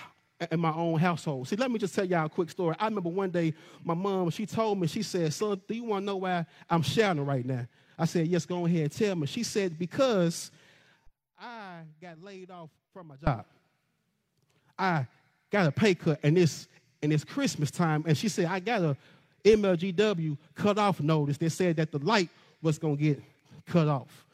in 0.51 0.59
my 0.59 0.73
own 0.73 0.99
household. 0.99 1.47
See, 1.47 1.55
let 1.55 1.71
me 1.71 1.79
just 1.79 1.95
tell 1.95 2.05
y'all 2.05 2.25
a 2.25 2.29
quick 2.29 2.49
story. 2.49 2.75
I 2.79 2.85
remember 2.85 3.09
one 3.09 3.29
day 3.29 3.53
my 3.83 3.93
mom, 3.93 4.29
she 4.29 4.45
told 4.45 4.79
me, 4.79 4.87
she 4.87 5.01
said, 5.01 5.33
son, 5.33 5.61
do 5.67 5.73
you 5.73 5.83
want 5.83 6.03
to 6.03 6.05
know 6.05 6.17
why 6.17 6.45
I'm 6.69 6.81
shouting 6.81 7.25
right 7.25 7.45
now? 7.45 7.65
I 7.97 8.05
said, 8.05 8.27
yes, 8.27 8.45
go 8.45 8.65
ahead 8.65 8.81
and 8.81 8.91
tell 8.91 9.15
me. 9.15 9.27
She 9.27 9.43
said, 9.43 9.79
because 9.79 10.51
I 11.39 11.81
got 12.01 12.21
laid 12.21 12.51
off 12.51 12.69
from 12.93 13.07
my 13.07 13.15
job. 13.15 13.45
I 14.77 15.07
got 15.51 15.67
a 15.67 15.71
pay 15.71 15.95
cut 15.95 16.19
and 16.23 16.37
it's 16.37 16.67
and 17.01 17.13
it's 17.13 17.23
Christmas 17.23 17.71
time. 17.71 18.03
And 18.07 18.17
she 18.17 18.27
said, 18.27 18.45
I 18.45 18.59
got 18.59 18.81
a 18.81 18.97
MLGW 19.43 20.37
cut 20.55 20.77
off 20.77 20.99
notice 20.99 21.37
that 21.37 21.51
said 21.51 21.77
that 21.77 21.91
the 21.91 21.99
light 21.99 22.29
was 22.61 22.77
gonna 22.77 22.95
get 22.95 23.21
cut 23.65 23.87
off 23.87 24.24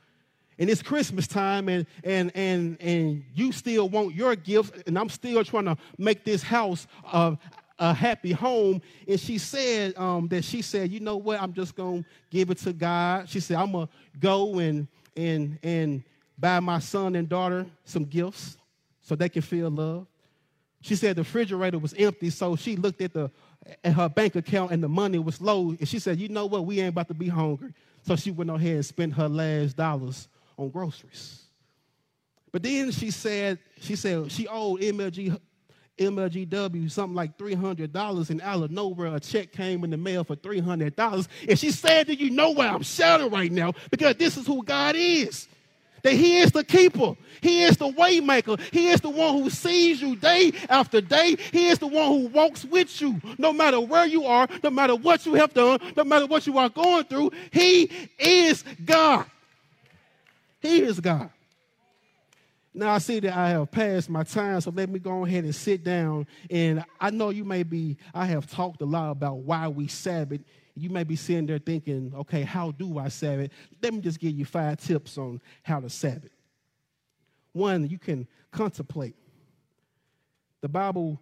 and 0.59 0.69
it's 0.69 0.81
Christmas 0.81 1.27
time 1.27 1.69
and 1.69 1.85
and 2.03 2.31
and 2.35 2.79
and 2.81 3.23
you 3.33 3.51
still 3.51 3.89
want 3.89 4.15
your 4.15 4.35
gifts 4.35 4.71
and 4.85 4.97
I'm 4.97 5.09
still 5.09 5.43
trying 5.43 5.65
to 5.65 5.77
make 5.97 6.23
this 6.23 6.43
house 6.43 6.87
a, 7.11 7.37
a 7.79 7.93
happy 7.93 8.31
home. 8.31 8.81
And 9.07 9.19
she 9.19 9.37
said 9.37 9.97
um, 9.97 10.27
that 10.29 10.43
she 10.43 10.61
said, 10.61 10.91
you 10.91 10.99
know 10.99 11.17
what, 11.17 11.41
I'm 11.41 11.53
just 11.53 11.75
gonna 11.75 12.05
give 12.29 12.49
it 12.51 12.59
to 12.59 12.73
God. 12.73 13.27
She 13.29 13.39
said, 13.39 13.57
I'm 13.57 13.71
gonna 13.71 13.89
go 14.19 14.59
and 14.59 14.87
and 15.15 15.57
and 15.63 16.03
buy 16.37 16.59
my 16.59 16.79
son 16.79 17.15
and 17.15 17.27
daughter 17.27 17.65
some 17.85 18.05
gifts 18.05 18.57
so 19.01 19.15
they 19.15 19.29
can 19.29 19.41
feel 19.41 19.69
love. 19.69 20.07
She 20.81 20.95
said 20.95 21.15
the 21.15 21.21
refrigerator 21.21 21.79
was 21.79 21.93
empty, 21.93 22.29
so 22.29 22.55
she 22.55 22.75
looked 22.75 23.01
at 23.01 23.13
the 23.13 23.31
at 23.83 23.93
her 23.93 24.09
bank 24.09 24.35
account 24.35 24.71
and 24.71 24.83
the 24.83 24.89
money 24.89 25.19
was 25.19 25.39
low. 25.39 25.69
And 25.69 25.87
she 25.87 25.99
said, 25.99 26.19
you 26.19 26.29
know 26.29 26.45
what, 26.45 26.65
we 26.65 26.79
ain't 26.79 26.89
about 26.89 27.07
to 27.09 27.13
be 27.13 27.27
hungry. 27.27 27.73
So 28.03 28.15
she 28.15 28.31
went 28.31 28.49
ahead 28.49 28.75
and 28.75 28.85
spent 28.85 29.13
her 29.13 29.29
last 29.29 29.77
dollars 29.77 30.27
on 30.61 30.69
groceries. 30.69 31.41
But 32.51 32.63
then 32.63 32.91
she 32.91 33.11
said, 33.11 33.59
she 33.79 33.95
said 33.95 34.31
she 34.31 34.47
owed 34.47 34.81
MLG 34.81 35.37
MLGW 35.97 36.89
something 36.89 37.15
like 37.15 37.37
$300, 37.37 38.29
and 38.29 38.41
out 38.41 38.63
of 38.63 38.71
nowhere, 38.71 39.15
a 39.15 39.19
check 39.19 39.51
came 39.51 39.83
in 39.83 39.91
the 39.91 39.97
mail 39.97 40.23
for 40.23 40.35
$300. 40.35 41.27
And 41.47 41.59
she 41.59 41.71
said, 41.71 42.07
Do 42.07 42.13
you 42.13 42.31
know 42.31 42.51
why 42.51 42.67
I'm 42.67 42.81
shouting 42.81 43.29
right 43.29 43.51
now? 43.51 43.73
Because 43.91 44.15
this 44.15 44.37
is 44.37 44.47
who 44.47 44.63
God 44.63 44.95
is. 44.97 45.47
That 46.01 46.13
He 46.13 46.39
is 46.39 46.51
the 46.51 46.63
keeper. 46.63 47.13
He 47.41 47.63
is 47.63 47.77
the 47.77 47.89
waymaker. 47.89 48.59
He 48.71 48.87
is 48.87 49.01
the 49.01 49.09
one 49.09 49.43
who 49.43 49.51
sees 49.51 50.01
you 50.01 50.15
day 50.15 50.53
after 50.69 51.01
day. 51.01 51.35
He 51.51 51.67
is 51.67 51.77
the 51.77 51.87
one 51.87 52.07
who 52.07 52.27
walks 52.29 52.65
with 52.65 52.99
you, 52.99 53.21
no 53.37 53.53
matter 53.53 53.79
where 53.79 54.07
you 54.07 54.25
are, 54.25 54.47
no 54.63 54.71
matter 54.71 54.95
what 54.95 55.25
you 55.27 55.35
have 55.35 55.53
done, 55.53 55.79
no 55.95 56.03
matter 56.03 56.25
what 56.25 56.47
you 56.47 56.57
are 56.57 56.69
going 56.69 57.03
through. 57.03 57.31
He 57.51 57.91
is 58.17 58.63
God. 58.83 59.25
He 60.61 60.81
is 60.81 60.99
God. 60.99 61.29
Now 62.73 62.93
I 62.93 62.99
see 62.99 63.19
that 63.19 63.35
I 63.35 63.49
have 63.49 63.69
passed 63.69 64.09
my 64.09 64.23
time, 64.23 64.61
so 64.61 64.71
let 64.71 64.89
me 64.89 64.99
go 64.99 65.25
ahead 65.25 65.43
and 65.43 65.53
sit 65.53 65.83
down. 65.83 66.25
And 66.49 66.85
I 66.99 67.09
know 67.09 67.29
you 67.29 67.43
may 67.43 67.63
be, 67.63 67.97
I 68.13 68.25
have 68.27 68.49
talked 68.49 68.81
a 68.81 68.85
lot 68.85 69.11
about 69.11 69.39
why 69.39 69.67
we 69.67 69.87
Sabbath. 69.87 70.41
You 70.75 70.89
may 70.89 71.03
be 71.03 71.17
sitting 71.17 71.47
there 71.47 71.57
thinking, 71.57 72.13
okay, 72.15 72.43
how 72.43 72.71
do 72.71 72.97
I 72.97 73.09
Sabbath? 73.09 73.51
Let 73.81 73.93
me 73.93 73.99
just 73.99 74.19
give 74.19 74.31
you 74.31 74.45
five 74.45 74.79
tips 74.79 75.17
on 75.17 75.41
how 75.63 75.81
to 75.81 75.89
Sabbath. 75.89 76.31
One, 77.51 77.89
you 77.89 77.99
can 77.99 78.25
contemplate. 78.51 79.15
The 80.61 80.69
Bible 80.69 81.19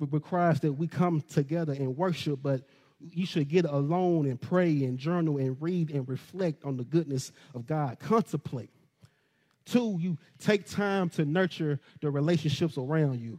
requires 0.00 0.58
that 0.60 0.72
we 0.72 0.88
come 0.88 1.20
together 1.20 1.74
and 1.74 1.96
worship, 1.96 2.40
but 2.42 2.62
you 3.00 3.26
should 3.26 3.48
get 3.48 3.64
alone 3.64 4.26
and 4.26 4.40
pray 4.40 4.84
and 4.84 4.98
journal 4.98 5.38
and 5.38 5.56
read 5.60 5.90
and 5.90 6.08
reflect 6.08 6.64
on 6.64 6.76
the 6.76 6.84
goodness 6.84 7.32
of 7.54 7.66
God. 7.66 7.98
Contemplate. 7.98 8.70
Two, 9.64 9.96
you 10.00 10.18
take 10.38 10.66
time 10.66 11.08
to 11.10 11.24
nurture 11.24 11.80
the 12.00 12.10
relationships 12.10 12.76
around 12.76 13.20
you. 13.20 13.38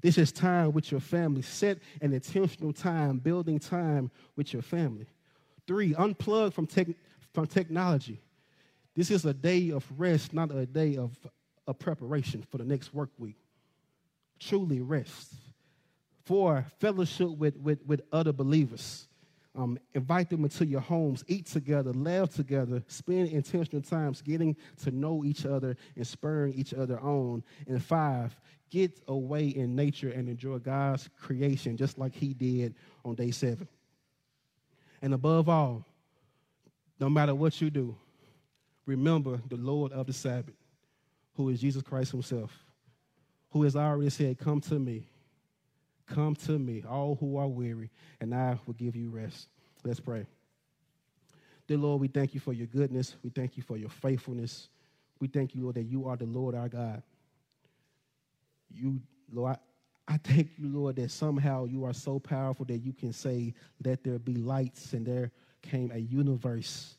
This 0.00 0.18
is 0.18 0.32
time 0.32 0.72
with 0.72 0.90
your 0.90 1.00
family. 1.00 1.42
Set 1.42 1.78
an 2.00 2.12
intentional 2.12 2.72
time, 2.72 3.18
building 3.18 3.58
time 3.58 4.10
with 4.36 4.52
your 4.52 4.62
family. 4.62 5.06
Three, 5.66 5.94
unplug 5.94 6.52
from, 6.52 6.66
tech, 6.66 6.88
from 7.32 7.46
technology. 7.46 8.20
This 8.94 9.10
is 9.10 9.24
a 9.24 9.32
day 9.32 9.70
of 9.70 9.86
rest, 9.96 10.32
not 10.32 10.50
a 10.50 10.66
day 10.66 10.96
of, 10.96 11.18
of 11.66 11.78
preparation 11.78 12.44
for 12.50 12.58
the 12.58 12.64
next 12.64 12.92
work 12.92 13.10
week. 13.18 13.36
Truly 14.38 14.80
rest. 14.80 15.34
Four, 16.24 16.66
fellowship 16.78 17.30
with, 17.30 17.56
with, 17.56 17.84
with 17.86 18.02
other 18.12 18.32
believers. 18.32 19.08
Um, 19.54 19.78
invite 19.92 20.30
them 20.30 20.44
into 20.44 20.64
your 20.64 20.80
homes, 20.80 21.24
eat 21.28 21.46
together, 21.46 21.92
laugh 21.92 22.30
together, 22.30 22.82
spend 22.86 23.28
intentional 23.28 23.82
times 23.82 24.22
getting 24.22 24.56
to 24.82 24.90
know 24.90 25.24
each 25.24 25.44
other 25.44 25.76
and 25.94 26.06
spurring 26.06 26.54
each 26.54 26.72
other 26.72 26.98
on. 27.00 27.44
And 27.66 27.82
five, 27.82 28.34
get 28.70 28.98
away 29.08 29.48
in 29.48 29.76
nature 29.76 30.08
and 30.08 30.28
enjoy 30.28 30.58
God's 30.58 31.10
creation 31.20 31.76
just 31.76 31.98
like 31.98 32.14
He 32.14 32.32
did 32.32 32.74
on 33.04 33.14
day 33.14 33.30
seven. 33.30 33.68
And 35.02 35.12
above 35.12 35.50
all, 35.50 35.84
no 36.98 37.10
matter 37.10 37.34
what 37.34 37.60
you 37.60 37.68
do, 37.68 37.94
remember 38.86 39.38
the 39.48 39.56
Lord 39.56 39.92
of 39.92 40.06
the 40.06 40.14
Sabbath, 40.14 40.54
who 41.34 41.50
is 41.50 41.60
Jesus 41.60 41.82
Christ 41.82 42.12
Himself, 42.12 42.56
who 43.50 43.64
has 43.64 43.76
already 43.76 44.08
said, 44.08 44.38
Come 44.38 44.62
to 44.62 44.78
me 44.78 45.08
Come 46.12 46.34
to 46.46 46.58
me, 46.58 46.84
all 46.86 47.16
who 47.18 47.38
are 47.38 47.48
weary, 47.48 47.90
and 48.20 48.34
I 48.34 48.58
will 48.66 48.74
give 48.74 48.94
you 48.94 49.08
rest. 49.08 49.48
Let's 49.82 49.98
pray. 49.98 50.26
Dear 51.66 51.78
Lord, 51.78 52.02
we 52.02 52.08
thank 52.08 52.34
you 52.34 52.40
for 52.40 52.52
your 52.52 52.66
goodness. 52.66 53.16
We 53.22 53.30
thank 53.30 53.56
you 53.56 53.62
for 53.62 53.78
your 53.78 53.88
faithfulness. 53.88 54.68
We 55.20 55.28
thank 55.28 55.54
you, 55.54 55.62
Lord, 55.62 55.76
that 55.76 55.84
you 55.84 56.06
are 56.06 56.16
the 56.18 56.26
Lord 56.26 56.54
our 56.54 56.68
God. 56.68 57.02
You, 58.70 59.00
Lord, 59.32 59.56
I, 60.06 60.14
I 60.14 60.16
thank 60.18 60.50
you, 60.58 60.68
Lord, 60.68 60.96
that 60.96 61.10
somehow 61.10 61.64
you 61.64 61.86
are 61.86 61.94
so 61.94 62.18
powerful 62.18 62.66
that 62.66 62.78
you 62.78 62.92
can 62.92 63.14
say, 63.14 63.54
Let 63.82 64.04
there 64.04 64.18
be 64.18 64.34
lights, 64.34 64.92
and 64.92 65.06
there 65.06 65.30
came 65.62 65.90
a 65.92 65.98
universe. 65.98 66.94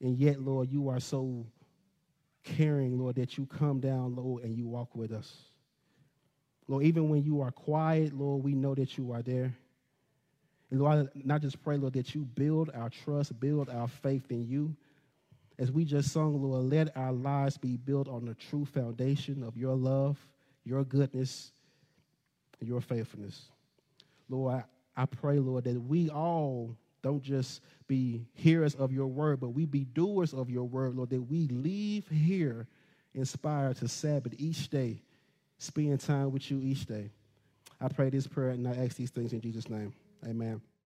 And 0.00 0.16
yet, 0.16 0.40
Lord, 0.40 0.70
you 0.70 0.88
are 0.88 1.00
so 1.00 1.46
caring, 2.44 2.96
Lord, 2.96 3.16
that 3.16 3.36
you 3.38 3.46
come 3.46 3.80
down, 3.80 4.14
Lord, 4.14 4.44
and 4.44 4.56
you 4.56 4.68
walk 4.68 4.94
with 4.94 5.10
us. 5.10 5.34
Lord, 6.66 6.84
even 6.84 7.08
when 7.08 7.22
you 7.22 7.40
are 7.42 7.50
quiet, 7.50 8.12
Lord, 8.14 8.42
we 8.42 8.54
know 8.54 8.74
that 8.74 8.96
you 8.96 9.12
are 9.12 9.22
there. 9.22 9.54
And 10.70 10.80
Lord, 10.80 11.10
not 11.14 11.42
just 11.42 11.62
pray, 11.62 11.76
Lord, 11.76 11.92
that 11.92 12.14
you 12.14 12.22
build 12.22 12.70
our 12.74 12.88
trust, 12.88 13.38
build 13.38 13.68
our 13.68 13.88
faith 13.88 14.30
in 14.30 14.46
you. 14.46 14.74
As 15.58 15.70
we 15.70 15.84
just 15.84 16.10
sung, 16.10 16.42
Lord, 16.42 16.64
let 16.64 16.96
our 16.96 17.12
lives 17.12 17.56
be 17.58 17.76
built 17.76 18.08
on 18.08 18.24
the 18.24 18.34
true 18.34 18.64
foundation 18.64 19.42
of 19.42 19.56
your 19.56 19.76
love, 19.76 20.18
your 20.64 20.84
goodness, 20.84 21.52
your 22.60 22.80
faithfulness. 22.80 23.50
Lord, 24.28 24.64
I, 24.96 25.02
I 25.02 25.06
pray, 25.06 25.38
Lord, 25.38 25.64
that 25.64 25.80
we 25.80 26.08
all 26.08 26.76
don't 27.02 27.22
just 27.22 27.60
be 27.86 28.26
hearers 28.32 28.74
of 28.74 28.90
your 28.90 29.06
word, 29.06 29.38
but 29.38 29.50
we 29.50 29.66
be 29.66 29.84
doers 29.84 30.32
of 30.32 30.48
your 30.48 30.64
word, 30.64 30.96
Lord, 30.96 31.10
that 31.10 31.20
we 31.20 31.46
leave 31.48 32.08
here 32.08 32.66
inspired 33.12 33.76
to 33.76 33.88
Sabbath 33.88 34.34
each 34.38 34.70
day 34.70 35.02
spend 35.58 36.00
time 36.00 36.32
with 36.32 36.50
you 36.50 36.60
each 36.60 36.86
day. 36.86 37.10
I 37.80 37.88
pray 37.88 38.10
this 38.10 38.26
prayer 38.26 38.50
and 38.50 38.66
I 38.66 38.72
ask 38.72 38.96
these 38.96 39.10
things 39.10 39.32
in 39.32 39.40
Jesus' 39.40 39.68
name. 39.68 39.92
Amen. 40.26 40.60